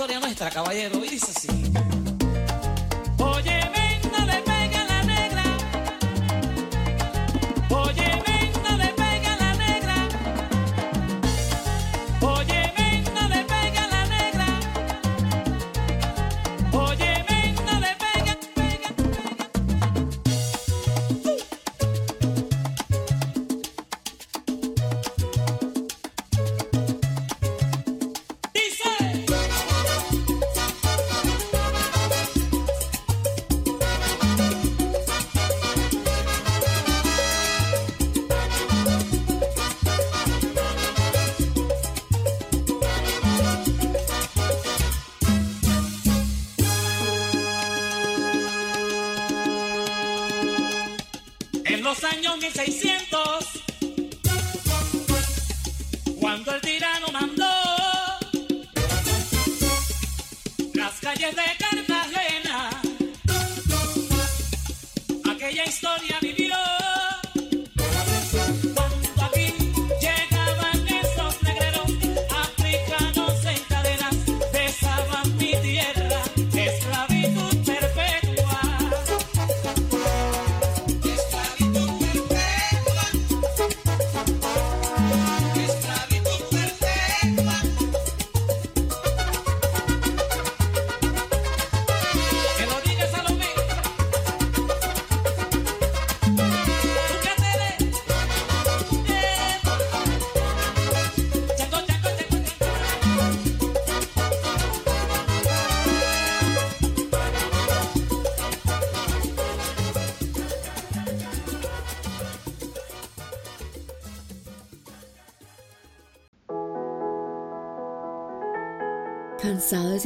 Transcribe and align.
historia 0.00 0.18
nuestra, 0.18 0.48
caballero. 0.48 1.04
Y 1.04 1.10
dice 1.10 1.30
así. 1.30 2.09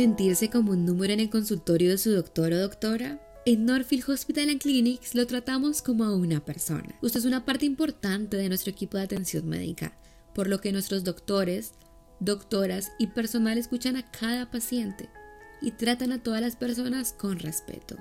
Sentirse 0.04 0.50
como 0.50 0.72
un 0.72 0.84
número 0.84 1.14
en 1.14 1.20
el 1.20 1.30
consultorio 1.30 1.88
de 1.88 1.96
su 1.96 2.10
doctor 2.10 2.52
o 2.52 2.58
doctora? 2.58 3.18
En 3.46 3.64
Norfield 3.64 4.10
Hospital 4.10 4.50
and 4.50 4.60
Clinics 4.60 5.14
lo 5.14 5.26
tratamos 5.26 5.80
como 5.80 6.04
a 6.04 6.14
una 6.14 6.44
persona. 6.44 6.94
Usted 7.00 7.20
es 7.20 7.24
una 7.24 7.46
parte 7.46 7.64
importante 7.64 8.36
de 8.36 8.50
nuestro 8.50 8.70
equipo 8.70 8.98
de 8.98 9.04
atención 9.04 9.48
médica, 9.48 9.96
por 10.34 10.46
lo 10.46 10.60
que 10.60 10.72
nuestros 10.72 11.04
doctores, 11.04 11.72
doctoras 12.20 12.92
y 12.98 13.06
personal 13.06 13.56
escuchan 13.56 13.96
a 13.96 14.10
cada 14.10 14.50
paciente 14.50 15.08
y 15.62 15.70
tratan 15.70 16.12
a 16.12 16.22
todas 16.22 16.42
las 16.42 16.56
personas 16.56 17.14
con 17.14 17.38
respeto. 17.38 17.96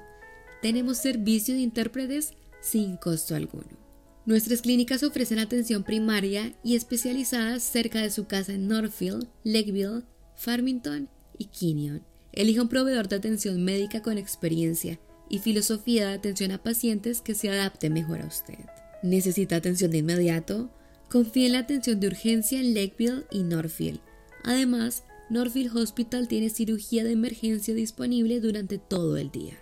Tenemos 0.61 0.97
servicio 0.97 1.55
de 1.55 1.61
intérpretes 1.61 2.33
sin 2.61 2.97
costo 2.97 3.33
alguno. 3.33 3.79
Nuestras 4.25 4.61
clínicas 4.61 5.03
ofrecen 5.03 5.39
atención 5.39 5.85
primaria 5.85 6.53
y 6.65 6.75
especializada 6.75 7.61
cerca 7.61 8.01
de 8.01 8.09
su 8.09 8.27
casa 8.27 8.51
en 8.51 8.67
Northfield, 8.67 9.29
Lakeville, 9.45 10.03
Farmington 10.35 11.07
y 11.37 11.45
Kinyon. 11.45 12.03
Elija 12.31 12.61
un 12.61 12.69
proveedor 12.69 13.07
de 13.07 13.15
atención 13.15 13.63
médica 13.63 14.01
con 14.01 14.17
experiencia 14.17 14.99
y 15.29 15.39
filosofía 15.39 16.07
de 16.07 16.13
atención 16.13 16.51
a 16.51 16.61
pacientes 16.61 17.21
que 17.21 17.35
se 17.35 17.49
adapte 17.49 17.89
mejor 17.89 18.21
a 18.21 18.27
usted. 18.27 18.59
¿Necesita 19.03 19.55
atención 19.55 19.91
de 19.91 19.99
inmediato? 19.99 20.69
Confíe 21.09 21.47
en 21.47 21.53
la 21.53 21.59
atención 21.59 21.99
de 21.99 22.07
urgencia 22.07 22.59
en 22.59 22.73
Lakeville 22.73 23.25
y 23.31 23.43
Northfield. 23.43 23.99
Además, 24.43 25.03
Northfield 25.29 25.75
Hospital 25.77 26.27
tiene 26.27 26.49
cirugía 26.49 27.03
de 27.03 27.11
emergencia 27.11 27.73
disponible 27.73 28.39
durante 28.39 28.77
todo 28.77 29.17
el 29.17 29.31
día. 29.31 29.57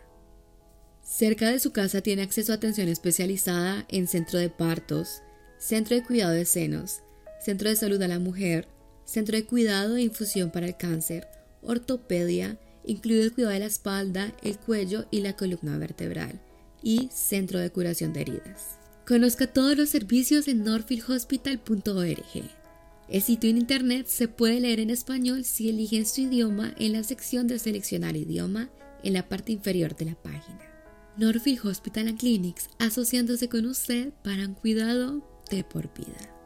Cerca 1.03 1.49
de 1.49 1.59
su 1.59 1.71
casa 1.71 2.01
tiene 2.01 2.21
acceso 2.21 2.51
a 2.51 2.55
atención 2.55 2.87
especializada 2.87 3.85
en 3.89 4.07
centro 4.07 4.39
de 4.39 4.49
partos, 4.49 5.21
centro 5.57 5.95
de 5.95 6.03
cuidado 6.03 6.31
de 6.31 6.45
senos, 6.45 7.01
centro 7.39 7.69
de 7.69 7.75
salud 7.75 8.01
a 8.01 8.07
la 8.07 8.19
mujer, 8.19 8.67
centro 9.03 9.35
de 9.35 9.45
cuidado 9.45 9.97
e 9.97 10.03
infusión 10.03 10.51
para 10.51 10.67
el 10.67 10.77
cáncer, 10.77 11.27
ortopedia, 11.61 12.59
incluido 12.85 13.23
el 13.23 13.33
cuidado 13.33 13.53
de 13.53 13.59
la 13.59 13.65
espalda, 13.65 14.33
el 14.41 14.57
cuello 14.57 15.05
y 15.11 15.21
la 15.21 15.35
columna 15.35 15.77
vertebral, 15.77 16.41
y 16.81 17.09
centro 17.11 17.59
de 17.59 17.69
curación 17.69 18.13
de 18.13 18.21
heridas. 18.21 18.77
Conozca 19.07 19.47
todos 19.47 19.77
los 19.77 19.89
servicios 19.89 20.47
en 20.47 20.63
norfieldhospital.org. 20.63 22.49
El 23.09 23.21
sitio 23.21 23.49
en 23.49 23.57
internet 23.57 24.07
se 24.07 24.27
puede 24.27 24.59
leer 24.61 24.79
en 24.79 24.89
español 24.89 25.43
si 25.43 25.69
eligen 25.69 26.05
su 26.05 26.21
idioma 26.21 26.73
en 26.79 26.93
la 26.93 27.03
sección 27.03 27.47
de 27.47 27.59
seleccionar 27.59 28.15
idioma 28.15 28.69
en 29.03 29.13
la 29.13 29.27
parte 29.27 29.51
inferior 29.51 29.95
de 29.95 30.05
la 30.05 30.15
página. 30.15 30.59
Norfield 31.17 31.65
Hospital 31.65 32.07
and 32.07 32.19
Clinics 32.19 32.69
asociándose 32.79 33.49
con 33.49 33.65
usted 33.65 34.13
para 34.23 34.47
un 34.47 34.53
cuidado 34.53 35.21
de 35.49 35.63
por 35.63 35.93
vida. 35.93 36.40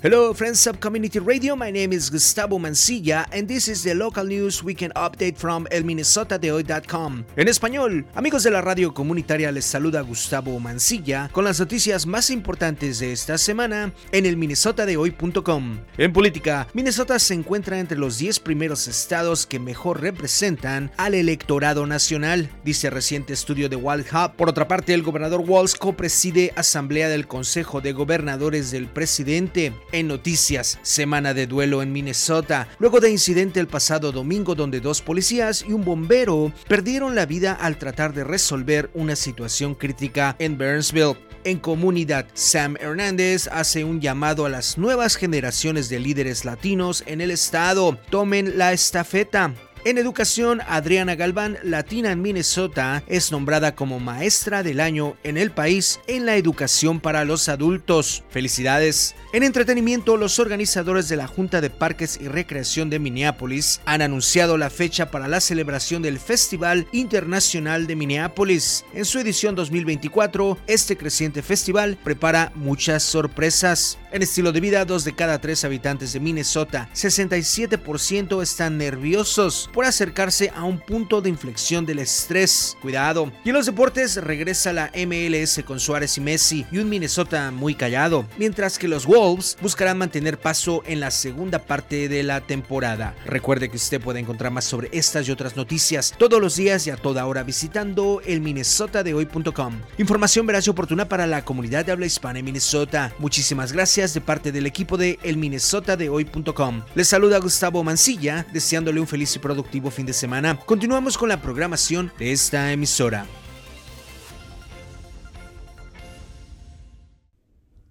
Hello, 0.00 0.32
friends 0.32 0.64
of 0.68 0.78
Community 0.78 1.18
Radio. 1.18 1.56
My 1.56 1.72
name 1.72 1.92
is 1.92 2.08
Gustavo 2.08 2.56
Mancilla, 2.56 3.26
and 3.32 3.48
this 3.48 3.66
is 3.66 3.82
the 3.82 3.96
local 3.96 4.24
news 4.24 4.62
weekend 4.62 4.94
update 4.94 5.36
from 5.36 5.66
elminnesotadehoy.com. 5.72 7.24
En 7.34 7.48
español, 7.48 8.06
amigos 8.14 8.44
de 8.44 8.52
la 8.52 8.60
radio 8.60 8.94
comunitaria, 8.94 9.50
les 9.50 9.64
saluda 9.64 10.00
Gustavo 10.02 10.60
Mancilla 10.60 11.28
con 11.32 11.42
las 11.42 11.58
noticias 11.58 12.06
más 12.06 12.30
importantes 12.30 13.00
de 13.00 13.10
esta 13.10 13.38
semana 13.38 13.92
en 14.12 14.26
elminnesotadehoy.com. 14.26 15.78
En 15.96 16.12
política, 16.12 16.68
Minnesota 16.74 17.18
se 17.18 17.34
encuentra 17.34 17.80
entre 17.80 17.98
los 17.98 18.18
10 18.18 18.38
primeros 18.38 18.86
estados 18.86 19.46
que 19.48 19.58
mejor 19.58 20.00
representan 20.00 20.92
al 20.96 21.14
electorado 21.14 21.88
nacional, 21.88 22.48
dice 22.64 22.88
reciente 22.88 23.32
estudio 23.32 23.68
de 23.68 23.74
Wild 23.74 24.06
Hub. 24.12 24.36
Por 24.36 24.48
otra 24.48 24.68
parte, 24.68 24.94
el 24.94 25.02
gobernador 25.02 25.40
Walls 25.44 25.74
copreside 25.74 26.52
asamblea 26.54 27.08
del 27.08 27.26
Consejo 27.26 27.80
de 27.80 27.92
Gobernadores 27.92 28.70
del 28.70 28.86
presidente. 28.86 29.72
En 29.90 30.06
noticias, 30.06 30.78
semana 30.82 31.32
de 31.32 31.46
duelo 31.46 31.80
en 31.80 31.92
Minnesota, 31.92 32.68
luego 32.78 33.00
de 33.00 33.10
incidente 33.10 33.58
el 33.58 33.68
pasado 33.68 34.12
domingo 34.12 34.54
donde 34.54 34.80
dos 34.80 35.00
policías 35.00 35.64
y 35.66 35.72
un 35.72 35.82
bombero 35.82 36.52
perdieron 36.68 37.14
la 37.14 37.24
vida 37.24 37.54
al 37.54 37.78
tratar 37.78 38.12
de 38.12 38.22
resolver 38.22 38.90
una 38.92 39.16
situación 39.16 39.74
crítica 39.74 40.36
en 40.38 40.58
Burnsville. 40.58 41.16
En 41.44 41.58
comunidad, 41.58 42.26
Sam 42.34 42.76
Hernández 42.78 43.48
hace 43.50 43.84
un 43.84 44.00
llamado 44.02 44.44
a 44.44 44.50
las 44.50 44.76
nuevas 44.76 45.16
generaciones 45.16 45.88
de 45.88 46.00
líderes 46.00 46.44
latinos 46.44 47.02
en 47.06 47.22
el 47.22 47.30
estado. 47.30 47.98
Tomen 48.10 48.58
la 48.58 48.74
estafeta. 48.74 49.54
En 49.84 49.96
educación, 49.96 50.60
Adriana 50.66 51.14
Galván, 51.14 51.56
latina 51.62 52.10
en 52.10 52.20
Minnesota, 52.20 53.04
es 53.06 53.30
nombrada 53.30 53.76
como 53.76 54.00
maestra 54.00 54.64
del 54.64 54.80
año 54.80 55.16
en 55.22 55.36
el 55.36 55.52
país 55.52 56.00
en 56.08 56.26
la 56.26 56.36
educación 56.36 56.98
para 56.98 57.24
los 57.24 57.48
adultos. 57.48 58.24
Felicidades. 58.28 59.14
En 59.32 59.44
entretenimiento, 59.44 60.16
los 60.16 60.40
organizadores 60.40 61.08
de 61.08 61.16
la 61.16 61.28
Junta 61.28 61.60
de 61.60 61.70
Parques 61.70 62.18
y 62.20 62.26
Recreación 62.26 62.90
de 62.90 62.98
Minneapolis 62.98 63.80
han 63.84 64.02
anunciado 64.02 64.58
la 64.58 64.68
fecha 64.68 65.12
para 65.12 65.28
la 65.28 65.40
celebración 65.40 66.02
del 66.02 66.18
Festival 66.18 66.88
Internacional 66.92 67.86
de 67.86 67.94
Minneapolis. 67.94 68.84
En 68.94 69.04
su 69.04 69.20
edición 69.20 69.54
2024, 69.54 70.58
este 70.66 70.96
creciente 70.96 71.42
festival 71.42 71.96
prepara 72.02 72.50
muchas 72.56 73.04
sorpresas. 73.04 73.98
En 74.10 74.22
estilo 74.22 74.50
de 74.50 74.60
vida, 74.60 74.84
dos 74.84 75.04
de 75.04 75.14
cada 75.14 75.40
tres 75.40 75.64
habitantes 75.64 76.12
de 76.12 76.20
Minnesota, 76.20 76.88
67% 76.94 78.42
están 78.42 78.78
nerviosos 78.78 79.67
por 79.72 79.84
acercarse 79.84 80.50
a 80.54 80.64
un 80.64 80.78
punto 80.78 81.20
de 81.20 81.28
inflexión 81.28 81.84
del 81.84 81.98
estrés. 81.98 82.76
Cuidado. 82.80 83.30
Y 83.44 83.50
en 83.50 83.54
los 83.54 83.66
deportes 83.66 84.16
regresa 84.16 84.72
la 84.72 84.90
MLS 84.94 85.62
con 85.64 85.80
Suárez 85.80 86.16
y 86.16 86.20
Messi 86.20 86.66
y 86.70 86.78
un 86.78 86.88
Minnesota 86.88 87.50
muy 87.50 87.74
callado, 87.74 88.26
mientras 88.38 88.78
que 88.78 88.88
los 88.88 89.06
Wolves 89.06 89.56
buscarán 89.60 89.98
mantener 89.98 90.38
paso 90.38 90.82
en 90.86 91.00
la 91.00 91.10
segunda 91.10 91.58
parte 91.58 92.08
de 92.08 92.22
la 92.22 92.40
temporada. 92.40 93.14
Recuerde 93.26 93.68
que 93.68 93.76
usted 93.76 94.00
puede 94.00 94.20
encontrar 94.20 94.52
más 94.52 94.64
sobre 94.64 94.88
estas 94.92 95.28
y 95.28 95.32
otras 95.32 95.56
noticias 95.56 96.14
todos 96.16 96.40
los 96.40 96.56
días 96.56 96.86
y 96.86 96.90
a 96.90 96.96
toda 96.96 97.26
hora 97.26 97.42
visitando 97.42 98.22
el 98.24 98.40
minnesotadehoy.com. 98.40 99.80
Información 99.98 100.46
veraz 100.46 100.66
y 100.66 100.70
oportuna 100.70 101.08
para 101.08 101.26
la 101.26 101.44
comunidad 101.44 101.84
de 101.84 101.92
habla 101.92 102.06
hispana 102.06 102.38
en 102.38 102.44
Minnesota. 102.44 103.12
Muchísimas 103.18 103.72
gracias 103.72 104.14
de 104.14 104.20
parte 104.20 104.52
del 104.52 104.66
equipo 104.66 104.96
de 104.96 105.18
elminnesotadehoy.com. 105.22 106.82
Les 106.94 107.08
saluda 107.08 107.38
Gustavo 107.38 107.84
Mancilla, 107.84 108.46
deseándole 108.52 109.00
un 109.00 109.06
feliz 109.06 109.36
y 109.36 109.38
productivo 109.38 109.57
fin 109.64 110.06
de 110.06 110.12
semana. 110.12 110.58
Continuamos 110.66 111.18
con 111.18 111.28
la 111.28 111.40
programación 111.40 112.12
de 112.18 112.32
esta 112.32 112.72
emisora. 112.72 113.26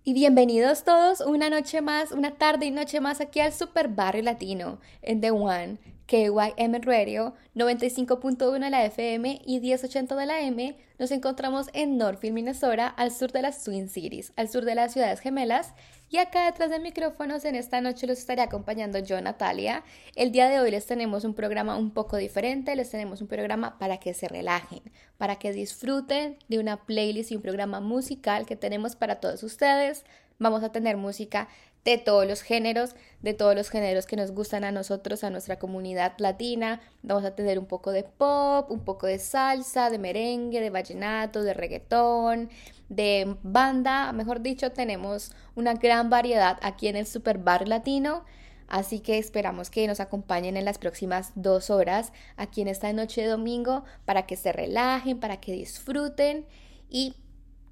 Y 0.04 0.14
bienvenidos 0.14 0.86
todos 0.86 1.20
una 1.20 1.50
noche 1.50 1.82
más, 1.82 2.14
una 2.14 2.32
tarde 2.32 2.66
y 2.66 2.72
noche 2.72 3.02
más 3.02 3.20
aquí 3.20 3.42
al 3.42 3.52
Super 3.52 3.90
Barrio 3.90 4.24
Latino 4.24 4.80
en 5.02 5.20
The 5.20 5.32
One, 5.32 5.80
KYM 6.06 6.82
Radio, 6.82 7.34
95.1 7.56 8.60
de 8.60 8.70
la 8.70 8.86
FM 8.86 9.42
y 9.46 9.60
1080 9.60 10.16
de 10.16 10.26
la 10.26 10.40
M. 10.40 10.78
Nos 10.98 11.12
encontramos 11.12 11.68
en 11.74 11.98
Northfield, 11.98 12.34
Minnesota, 12.34 12.88
al 12.88 13.12
sur 13.12 13.34
de 13.34 13.42
las 13.42 13.62
Twin 13.64 13.90
Cities, 13.90 14.32
al 14.38 14.48
sur 14.48 14.64
de 14.64 14.76
las 14.76 14.94
ciudades 14.94 15.20
gemelas. 15.20 15.74
Y 16.10 16.18
acá 16.18 16.46
detrás 16.46 16.70
de 16.70 16.80
micrófonos 16.80 17.44
en 17.44 17.56
esta 17.56 17.82
noche 17.82 18.08
los 18.08 18.20
estaré 18.20 18.42
acompañando 18.42 18.98
yo, 19.00 19.20
Natalia. 19.22 19.84
El 20.16 20.32
día 20.32 20.48
de 20.48 20.62
hoy 20.62 20.72
les 20.72 20.86
tenemos 20.86 21.26
un 21.26 21.34
programa 21.34 21.76
un 21.76 21.92
poco 21.92 22.16
diferente, 22.16 22.74
les 22.78 22.90
tenemos 22.90 23.22
un 23.22 23.28
programa 23.28 23.78
para 23.78 23.98
que 23.98 24.14
se 24.14 24.30
relajen, 24.30 24.82
para 25.18 25.36
que 25.36 25.52
disfruten 25.52 26.38
de 26.48 26.60
una 26.60 26.86
playlist 26.86 27.32
y 27.32 27.36
un 27.36 27.42
programa 27.42 27.82
musical 27.82 28.46
que 28.46 28.56
tenemos 28.56 28.96
para 28.96 29.20
todos 29.20 29.44
ustedes. 29.44 30.06
Vamos 30.40 30.64
a 30.64 30.72
tener 30.72 30.96
música 30.96 31.50
de 31.84 31.98
todos 31.98 32.26
los 32.26 32.42
géneros, 32.42 32.96
de 33.22 33.34
todos 33.34 33.56
los 33.56 33.70
géneros 33.70 34.06
que 34.06 34.18
nos 34.18 34.32
gustan 34.32 34.64
a 34.64 34.72
nosotros, 34.72 35.24
a 35.24 35.30
nuestra 35.30 35.58
comunidad 35.58 36.14
latina. 36.20 36.82
Vamos 37.02 37.26
a 37.26 37.36
tener 37.36 37.60
un 37.60 37.66
poco 37.66 37.92
de 37.92 38.04
pop, 38.04 38.70
un 38.72 38.82
poco 38.82 39.08
de 39.08 39.20
salsa, 39.20 39.90
de 39.90 39.98
merengue, 39.98 40.62
de 40.62 40.70
vallenato, 40.70 41.44
de 41.44 41.54
reggaetón, 41.54 42.50
de 42.90 43.38
banda. 43.44 44.12
Mejor 44.14 44.42
dicho, 44.42 44.72
tenemos 44.72 45.32
una 45.56 45.74
gran 45.74 46.10
variedad 46.10 46.58
aquí 46.62 46.88
en 46.88 46.96
el 46.96 47.06
Super 47.06 47.38
Bar 47.38 47.68
Latino. 47.68 48.24
Así 48.68 49.00
que 49.00 49.18
esperamos 49.18 49.70
que 49.70 49.88
nos 49.88 50.00
acompañen 50.00 50.58
en 50.58 50.66
las 50.66 50.78
próximas 50.78 51.32
dos 51.36 51.70
horas 51.70 52.12
aquí 52.36 52.62
en 52.62 52.68
esta 52.68 52.92
noche 52.92 53.22
de 53.22 53.28
domingo 53.28 53.86
para 54.06 54.26
que 54.26 54.36
se 54.36 54.52
relajen, 54.52 55.20
para 55.20 55.38
que 55.38 55.54
disfruten 55.54 56.46
y 56.90 57.16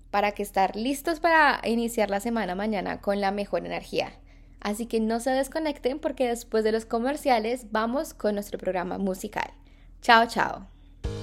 para 0.10 0.32
que 0.32 0.44
estar 0.44 0.78
listos 0.78 1.20
para 1.20 1.60
iniciar 1.66 2.10
la 2.10 2.22
semana 2.22 2.56
mañana 2.56 3.02
con 3.02 3.20
la 3.20 3.32
mejor 3.32 3.66
energía. 3.66 4.14
Así 4.62 4.86
que 4.86 5.02
no 5.02 5.20
se 5.20 5.32
desconecten 5.32 6.00
porque 6.00 6.28
después 6.28 6.64
de 6.64 6.72
los 6.72 6.86
comerciales 6.86 7.68
vamos 7.72 8.14
con 8.14 8.36
nuestro 8.36 8.58
programa 8.58 8.98
musical. 8.98 9.52
Chao, 10.02 10.26
chao. 10.28 10.75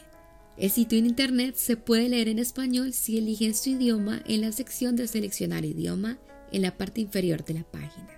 El 0.58 0.70
sitio 0.70 1.00
en 1.00 1.06
internet 1.06 1.56
se 1.56 1.78
puede 1.78 2.10
leer 2.10 2.28
en 2.28 2.38
español 2.38 2.92
si 2.92 3.18
eligen 3.18 3.56
su 3.56 3.70
idioma 3.70 4.22
en 4.25 4.42
la 4.42 4.51
sección 4.51 4.96
de 4.98 5.08
seleccionar 5.08 5.63
idioma 5.63 6.20
en 6.51 6.63
la 6.63 6.78
parte 6.78 7.00
inferior 7.00 7.46
de 7.46 7.54
la 7.54 7.63
página. 7.63 8.10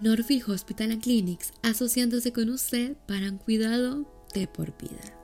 Norfield 0.00 0.50
Hospital 0.50 0.90
and 0.90 1.02
Clinics 1.02 1.52
asociándose 1.62 2.32
con 2.32 2.50
usted 2.50 2.96
para 3.06 3.30
un 3.30 3.38
cuidado 3.38 4.10
de 4.34 4.48
por 4.48 4.76
vida. 4.76 5.23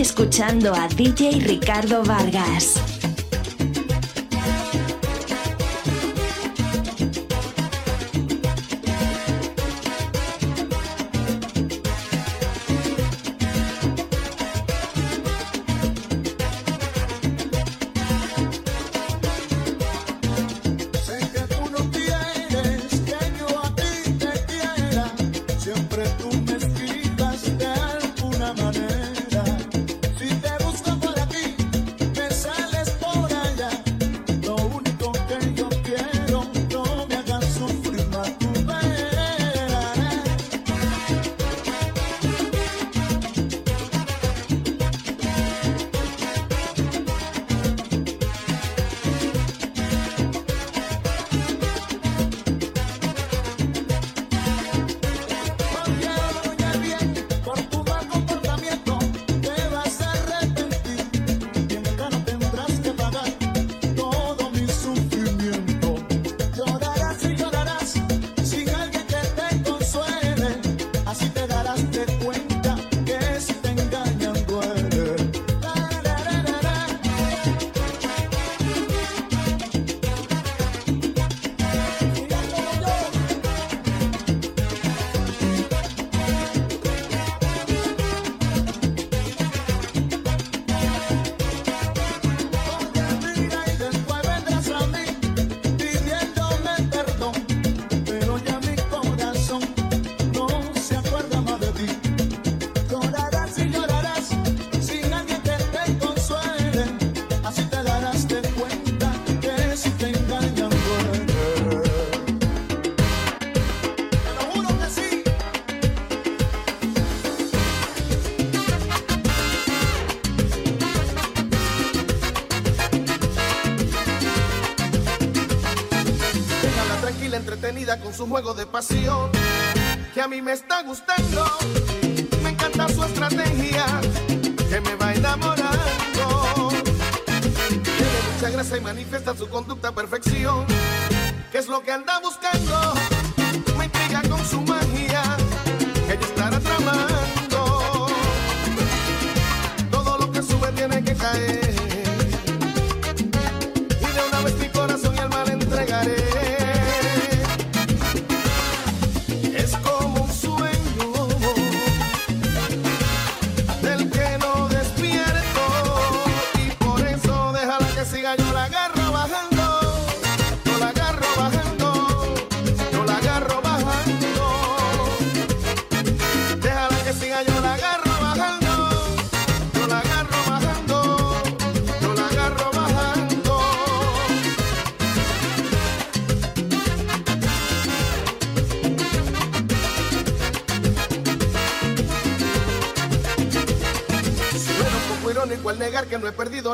Escuchando 0.00 0.74
a 0.74 0.86
DJ 0.86 1.40
Ricardo 1.40 2.04
Vargas. 2.04 2.87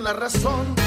La 0.04 0.12
razón. 0.12 0.83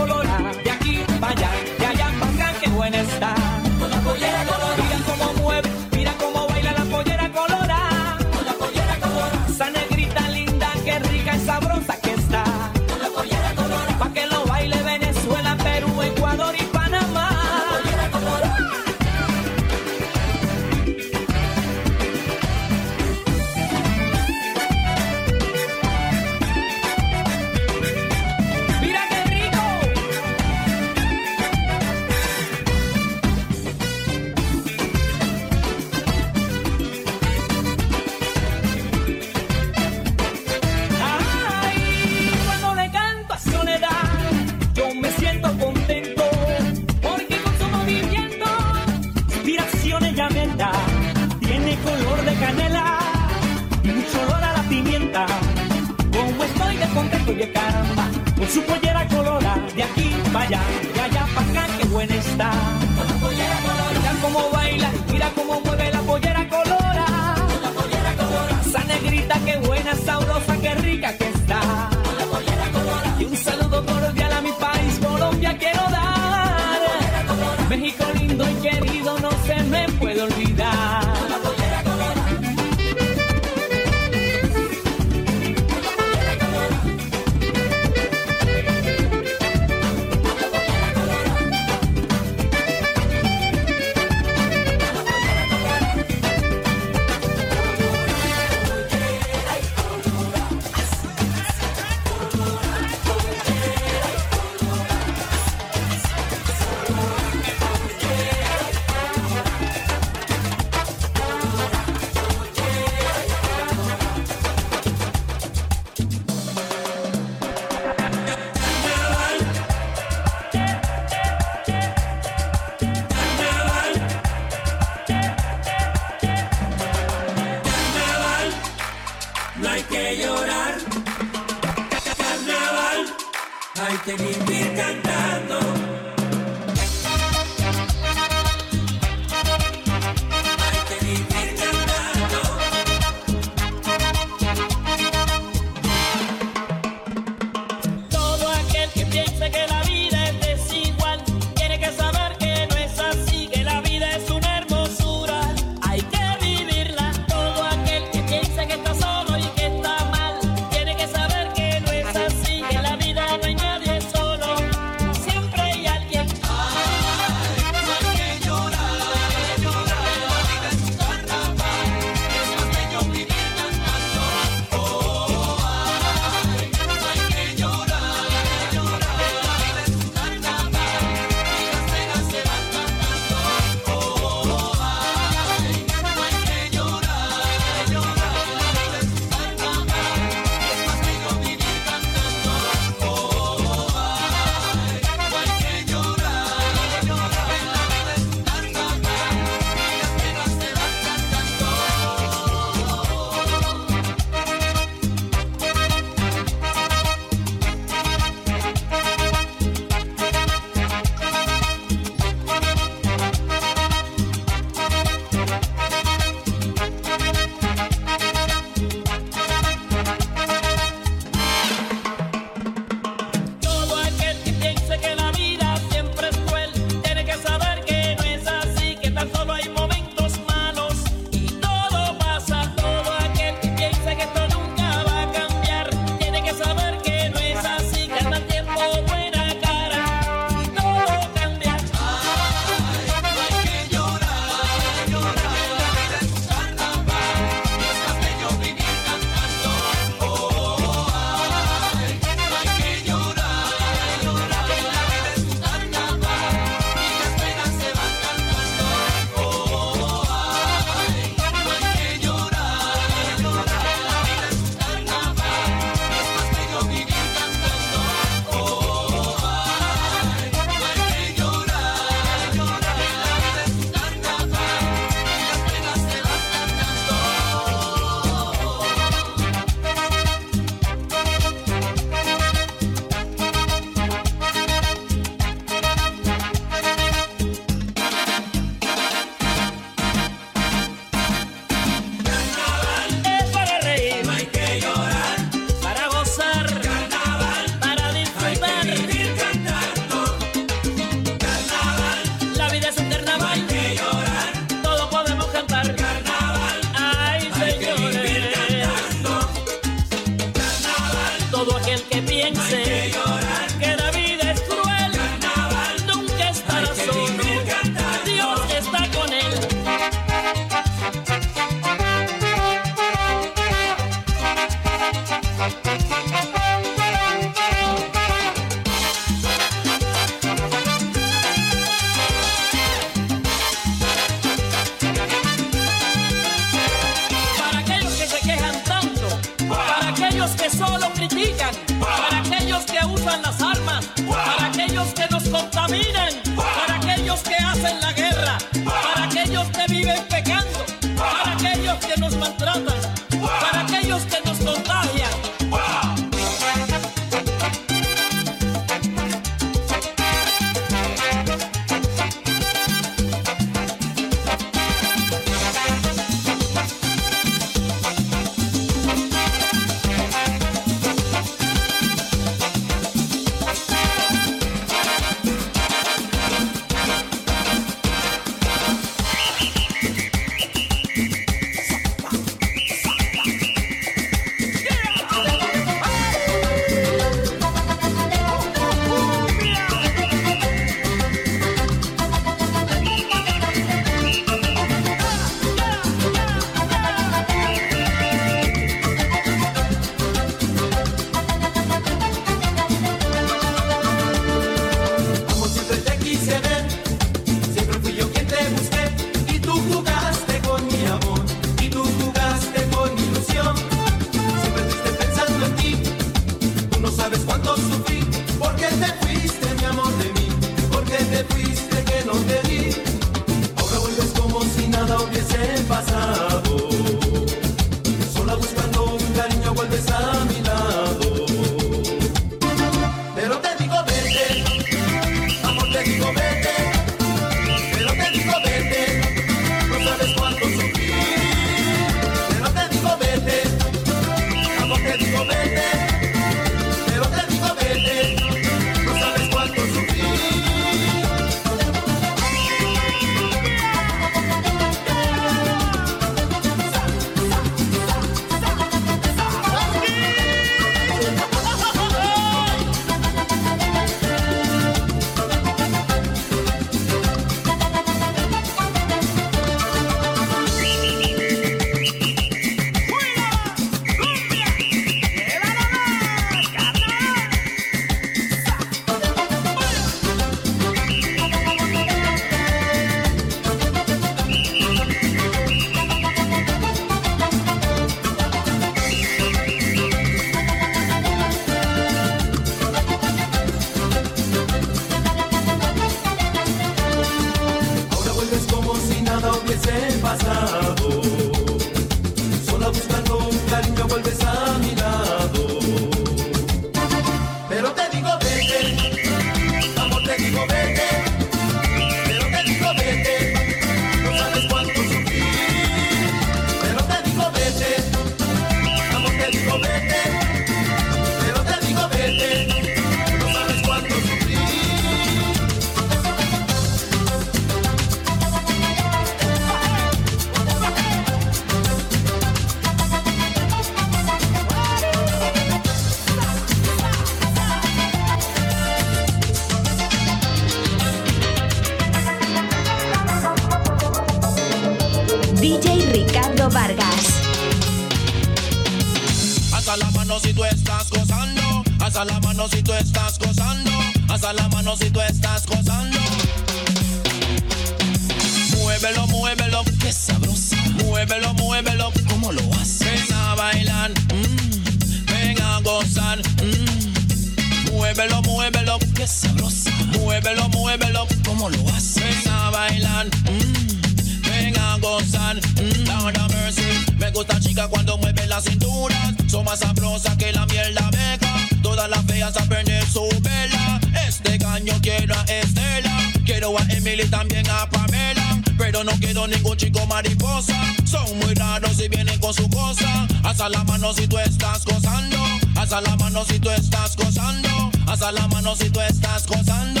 mano 594.00 594.14
si 594.14 594.26
tú 594.26 594.38
estás 594.38 594.84
gozando. 594.86 595.36
Alza 595.76 596.00
la 596.00 596.16
mano 596.16 596.42
si 596.44 596.58
tú 596.58 596.70
estás 596.70 597.16
gozando. 597.16 597.68
Alza 598.06 598.32
la 598.32 598.48
mano 598.48 598.74
si 598.74 598.88
tú 598.88 599.00
estás 599.00 599.46
gozando. 599.46 600.00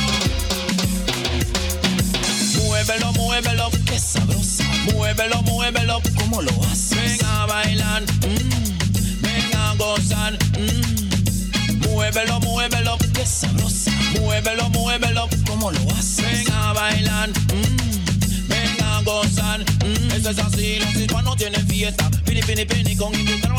Muévelo, 2.56 3.12
muévelo, 3.12 3.70
qué 3.84 3.98
sabrosa. 3.98 4.64
Muévelo, 4.92 5.42
muévelo, 5.42 6.00
¿cómo 6.16 6.40
lo 6.40 6.50
haces? 6.64 7.18
Ven 7.18 7.26
a 7.26 7.46
bailar, 7.46 8.02
mm. 8.02 9.20
ven 9.20 9.56
a 9.56 9.74
gozar. 9.74 10.38
Mm. 10.58 11.88
Muévelo, 11.88 12.40
muévelo, 12.40 12.96
qué 13.12 13.26
sabrosa. 13.26 13.90
Muévelo, 14.18 14.70
muévelo, 14.70 15.28
¿cómo 15.46 15.70
lo 15.70 15.90
haces? 15.92 16.44
Ven 16.46 16.52
a 16.52 16.72
bailar. 16.72 17.28
Mm 17.28 17.80
gozar. 19.04 19.60
Mm, 19.60 20.10
eso 20.12 20.30
es 20.30 20.38
así, 20.38 20.78
los 20.78 20.94
hispanos 20.94 21.36
tienen 21.36 21.66
fiesta. 21.66 22.10
Pini, 22.24 22.42
pini, 22.42 22.64
pini 22.64 22.96
con 22.96 23.14
invitados 23.14 23.49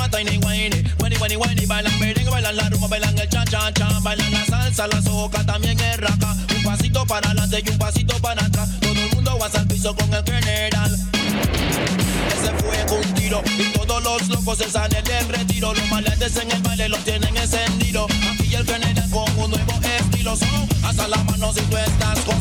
bailan 2.92 3.18
el 3.18 3.30
chan 3.30 3.46
chan 3.48 3.74
chan, 3.74 4.04
bailan 4.04 4.32
la 4.34 4.46
salsa, 4.46 4.86
la 4.88 5.02
soca, 5.02 5.46
también 5.46 5.80
el 5.80 5.98
raca. 5.98 6.36
Un 6.58 6.64
pasito 6.64 7.06
para 7.06 7.30
adelante 7.30 7.64
y 7.66 7.70
un 7.70 7.78
pasito 7.78 8.20
para 8.20 8.46
atrás. 8.46 8.70
Todo 8.82 8.92
el 8.92 9.16
mundo 9.16 9.38
va 9.40 9.46
al 9.46 9.68
piso 9.68 9.96
con 9.96 10.14
el 10.14 10.24
general. 10.26 10.94
Ese 12.36 12.52
fue 12.60 12.86
con 12.88 12.98
un 12.98 13.14
tiro 13.14 13.42
y 13.58 13.72
todos 13.72 14.04
los 14.04 14.28
locos 14.28 14.58
se 14.58 14.70
salen 14.70 15.04
del 15.06 15.30
retiro. 15.30 15.74
Los 15.74 15.90
maletes 15.90 16.36
en 16.36 16.52
el 16.52 16.62
baile 16.62 16.90
los 16.90 17.00
tienen 17.06 17.36
encendido. 17.38 18.08
Aquí 18.30 18.54
el 18.54 18.66
general 18.66 19.10
con 19.10 19.30
un 19.40 19.52
nuevo 19.52 19.74
estilo 19.98 20.36
son 20.36 20.68
hasta 20.84 21.08
las 21.08 21.24
manos 21.26 21.56
si 21.56 21.62
tú 21.62 21.78
estás 21.78 22.20
con 22.20 22.41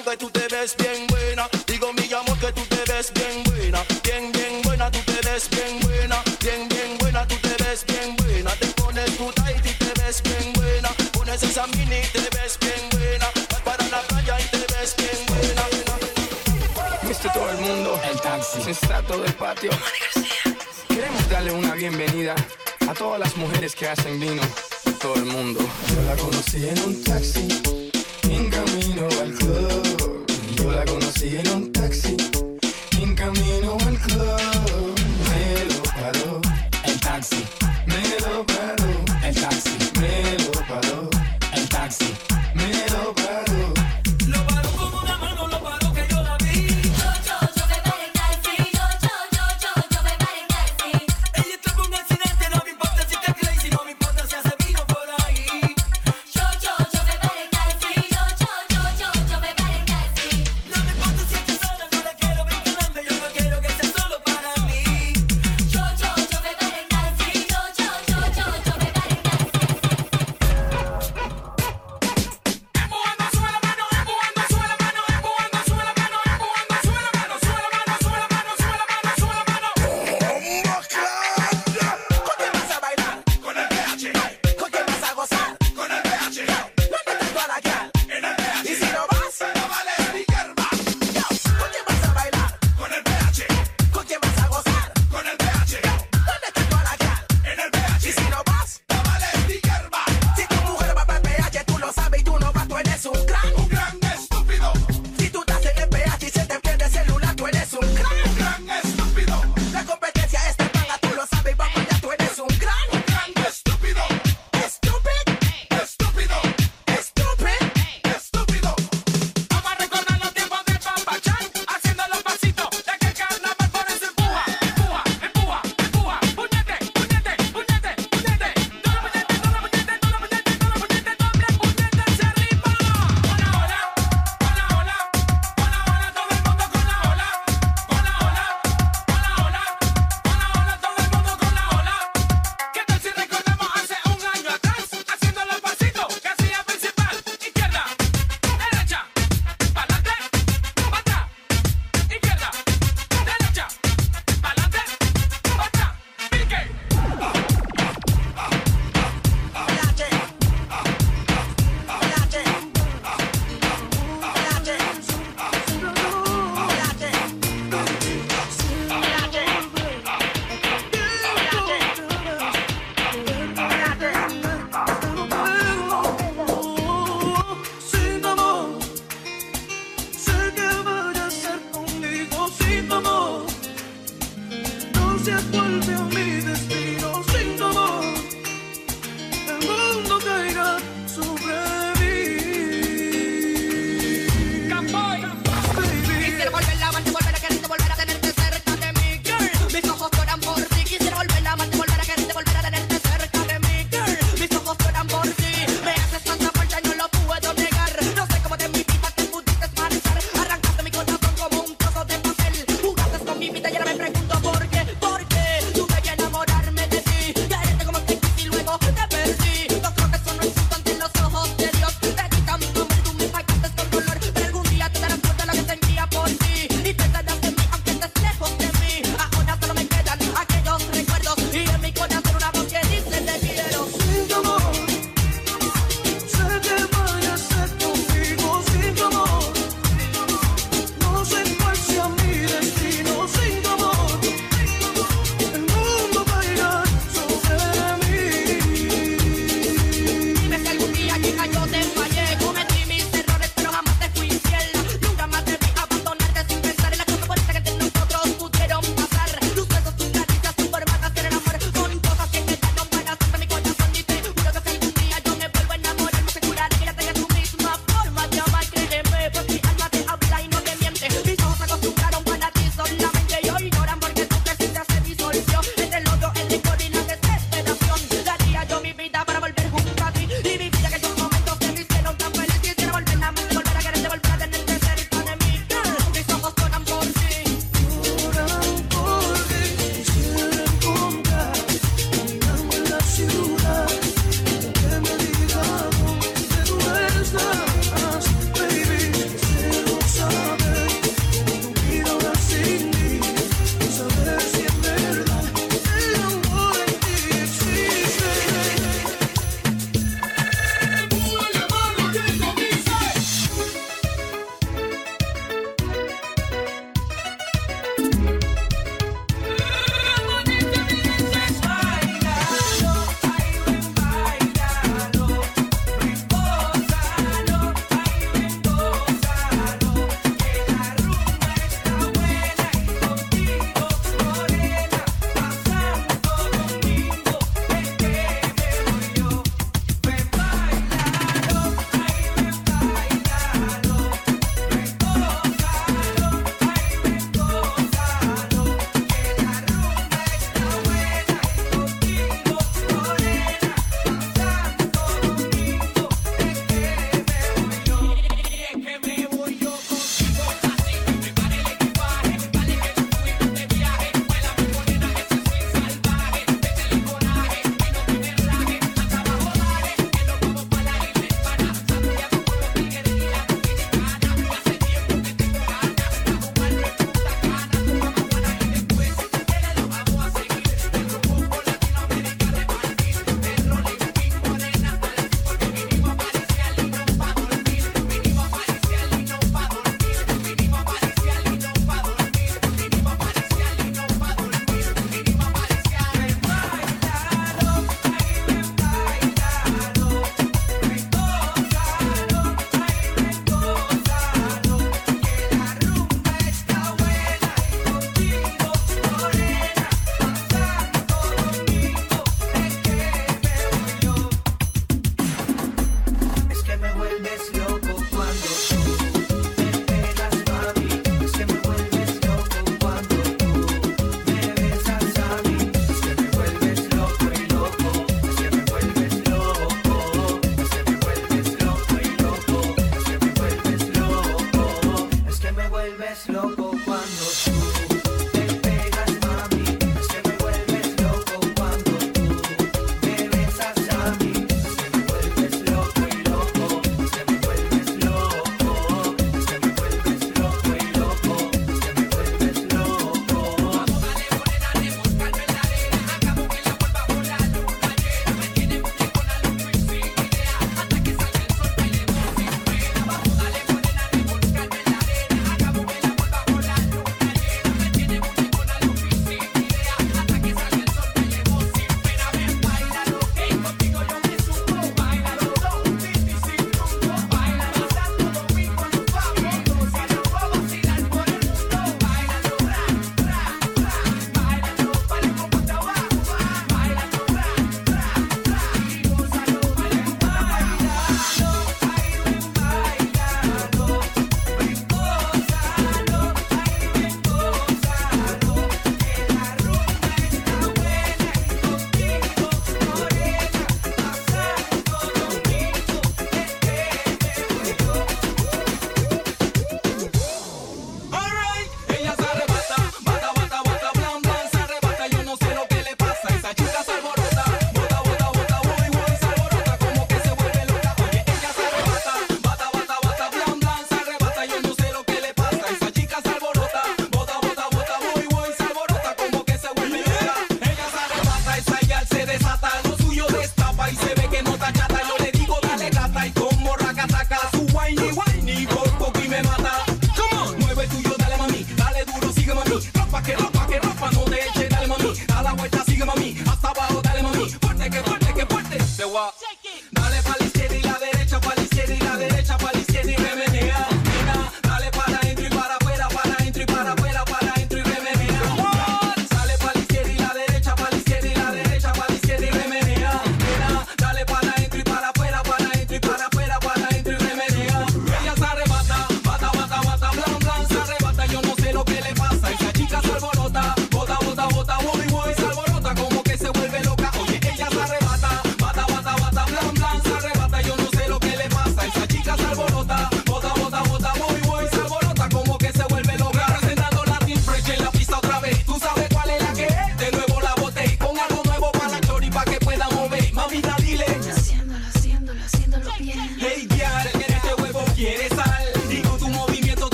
corazón 0.00 0.04
que 0.04 0.16
tú 0.16 0.30
te 0.30 0.54
ves 0.54 0.76
bien 0.76 1.06
buena. 1.06 1.48
Digo 1.66 1.92
mi 1.92 2.12
amor 2.12 2.38
que 2.38 2.52
tú 2.52 2.62
te 2.66 2.92
ves 2.92 3.12
bien 3.12 3.42
buena. 3.44 3.82
Bien, 4.02 4.32
bien 4.32 4.62
buena, 4.62 4.90
tú 4.90 4.98
te 5.00 5.28
ves 5.28 5.48
bien 5.50 5.80
buena. 5.80 6.22
Bien, 6.40 6.68
bien 6.68 6.98
buena, 6.98 7.26
tú 7.26 7.36
te 7.36 7.62
ves 7.62 7.84
bien 7.86 8.16
buena. 8.16 8.50
Te 8.56 8.66
pones 8.68 9.16
tu 9.16 9.32
tight 9.32 9.64
y 9.64 9.74
te 9.74 10.02
ves 10.02 10.22
bien 10.22 10.52
buena. 10.52 10.88
Pones 11.12 11.42
esa 11.42 11.66
mini 11.68 11.96
y 11.96 12.08
te 12.12 12.28
ves 12.36 12.58
bien 12.60 12.88
buena. 12.90 13.26
Vas 13.50 13.60
para 13.60 13.88
la 13.88 14.00
playa 14.02 14.40
y 14.40 14.44
te 14.44 14.58
ves 14.58 14.94
bien 14.96 15.26
buena. 15.26 15.62
Viste 17.02 17.28
todo 17.32 17.50
el 17.50 17.58
mundo, 17.58 18.00
el 18.10 18.20
taxi, 18.20 18.62
sensato 18.62 19.18
del 19.20 19.32
patio. 19.34 19.70
Queremos 20.88 21.28
darle 21.28 21.52
una 21.52 21.74
bienvenida 21.74 22.34
a 22.88 22.94
todas 22.94 23.20
las 23.20 23.36
mujeres 23.36 23.74
que 23.74 23.88
hacen 23.88 24.18
vino. 24.20 24.42
Todo 25.00 25.14
el 25.16 25.24
mundo. 25.24 25.60
Yo 25.60 26.02
la 26.02 26.16
conocí 26.16 26.68
en 26.68 26.78
un 26.82 27.04
taxi, 27.04 27.48
en 28.24 28.50
camino 28.50 29.08
al 29.22 29.32
club. 29.32 29.89
La 30.74 30.84
conocí 30.84 31.36
en 31.36 31.48
un 31.48 31.72
taxi, 31.72 32.16
en 33.00 33.14
camino 33.14 33.76
al 33.86 33.98
club. 33.98 34.94
Me 35.28 35.64
lo 35.74 35.82
paró 35.82 36.40
el 36.84 37.00
taxi. 37.00 37.59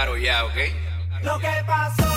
claro. 0.00 0.16
Lo 1.22 1.38
que 1.38 1.64
pasó. 1.66 2.10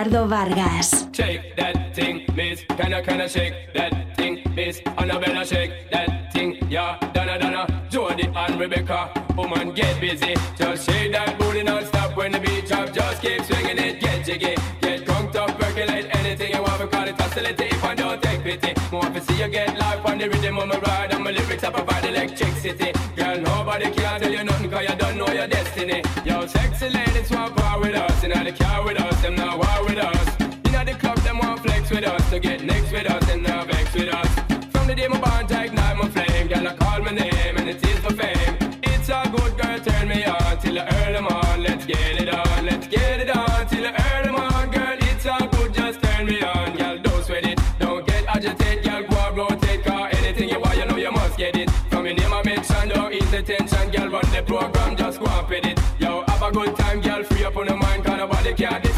Ricardo 0.00 0.26
Vargas. 0.26 1.06
Shake 1.12 1.56
that 1.56 1.94
thing, 1.94 2.24
miss. 2.34 2.64
Can 2.64 2.94
I, 2.94 3.02
can 3.02 3.20
I 3.20 3.26
shake 3.26 3.69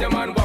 your 0.03 0.11
man 0.11 0.42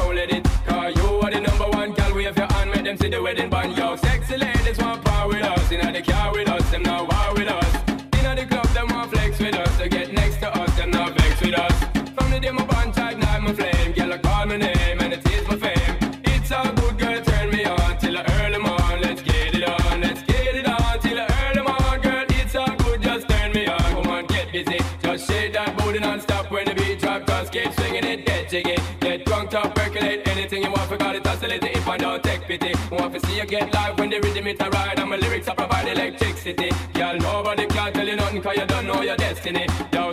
take 32.28 32.42
pity. 32.46 32.72
Want 32.90 33.14
to 33.14 33.20
see 33.26 33.36
you 33.38 33.46
get 33.46 33.72
live 33.72 33.98
when 33.98 34.10
the 34.10 34.20
rhythm 34.20 34.44
hit 34.44 34.60
a 34.60 34.68
ride. 34.70 34.98
And 34.98 35.10
my 35.10 35.16
lyrics 35.16 35.48
are 35.48 35.54
provide 35.54 35.88
electricity. 35.88 36.70
Girl, 36.92 37.16
nobody 37.16 37.66
can 37.66 37.92
tell 37.92 38.06
you 38.06 38.16
nothing, 38.16 38.42
cause 38.42 38.56
you 38.56 38.66
don't 38.66 38.86
know 38.86 39.00
your 39.02 39.16
destiny. 39.16 39.66
Yo, 39.92 40.12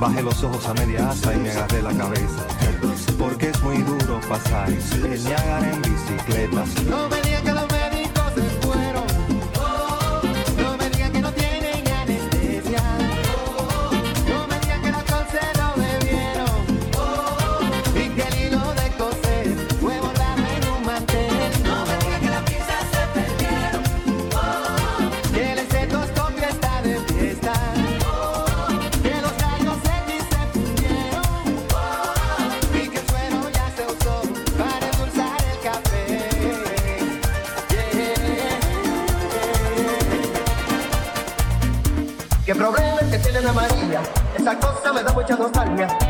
Bajé 0.00 0.22
los 0.22 0.44
ojos 0.44 0.64
a 0.66 0.74
media 0.74 1.10
asa 1.10 1.34
y 1.34 1.38
me 1.38 1.50
agarré 1.50 1.82
la 1.82 1.92
cabeza. 1.92 2.46
Porque 3.18 3.48
es 3.48 3.62
muy 3.62 3.78
duro 3.78 4.20
pasar 4.28 4.68
el 4.70 5.24
Niágara 5.24 5.72
en 5.72 5.82
bicicleta. 5.82 6.64
montaña 45.48 46.07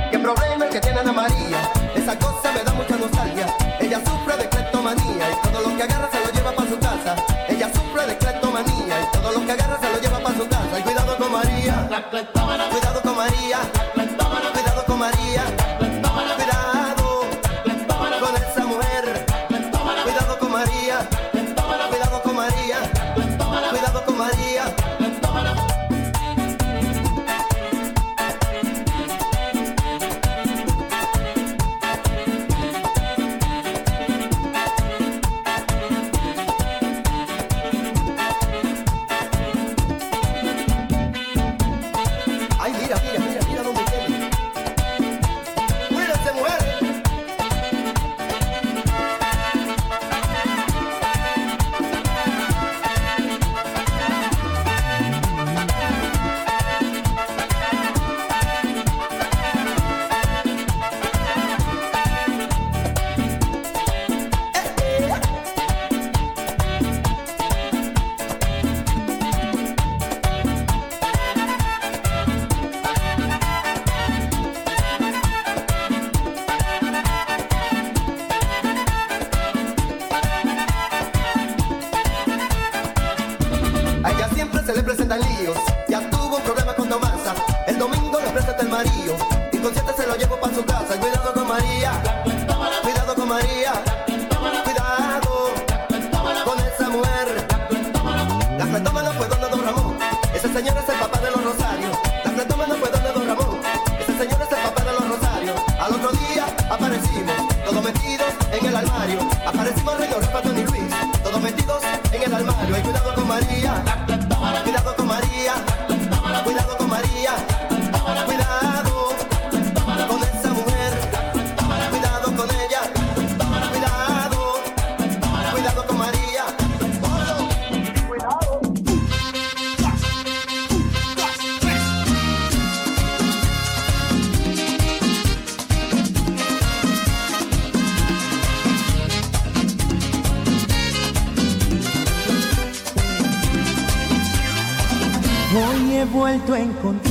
encontré. 146.59 147.08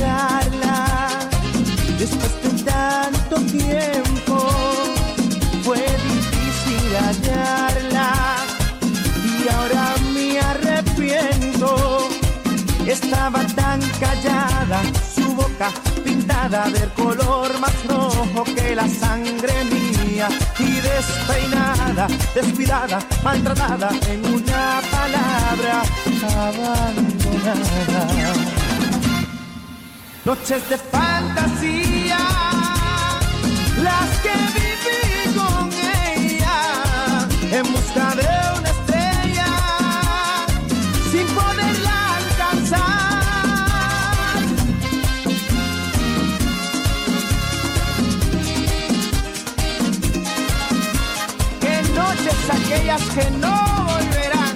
que 53.14 53.30
no 53.42 53.56
volverán. 53.90 54.54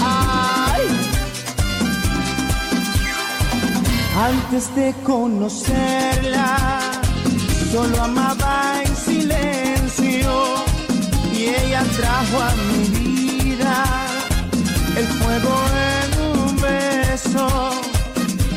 Ay. 0.00 0.84
Antes 4.30 4.74
de 4.74 4.94
conocerla, 5.02 6.80
solo 7.72 8.02
amaba 8.02 8.82
en 8.84 8.96
silencio 8.96 10.32
y 11.34 11.44
ella 11.46 11.82
trajo 11.96 12.40
a 12.40 12.52
mi 12.68 12.84
vida 12.98 13.84
el 14.96 15.06
fuego 15.06 15.54
en 15.92 16.10
un 16.38 16.56
beso. 16.60 17.46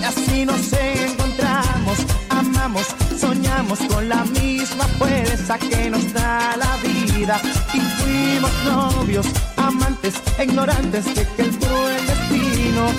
Y 0.01 0.03
así 0.03 0.45
nos 0.45 0.73
encontramos, 0.73 1.97
amamos, 2.29 2.87
soñamos 3.19 3.79
con 3.91 4.09
la 4.09 4.23
misma 4.25 4.85
fuerza 4.99 5.57
que 5.57 5.89
nos 5.89 6.13
da 6.13 6.55
la 6.57 6.75
vida 6.83 7.04
vida 7.15 7.39
y 7.73 7.79
fuimos 7.79 8.51
novios, 8.65 9.25
amantes, 9.57 10.15
ignorantes 10.41 11.05
de 11.15 11.25
que 11.35 11.41
el 11.43 11.57
cruel 11.57 12.07
destino 12.07 12.91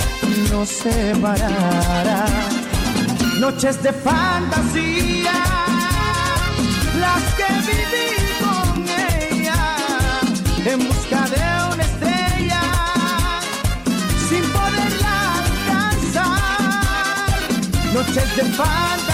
nos 0.51 0.69
separara. 0.69 2.27
Noches 3.41 3.83
de 3.83 3.93
fantasía, 3.93 5.35
las 7.01 7.23
que 7.39 7.49
viví 7.69 8.09
con 8.45 8.85
ella 8.89 9.77
en 10.65 10.79
busca 10.89 11.21
de 11.35 11.75
una 11.75 11.85
estrella 11.91 12.63
sin 14.29 14.45
poderla 14.57 15.15
alcanzar. 15.45 17.39
Noches 17.93 18.37
de 18.37 18.45
fantasía. 18.45 19.06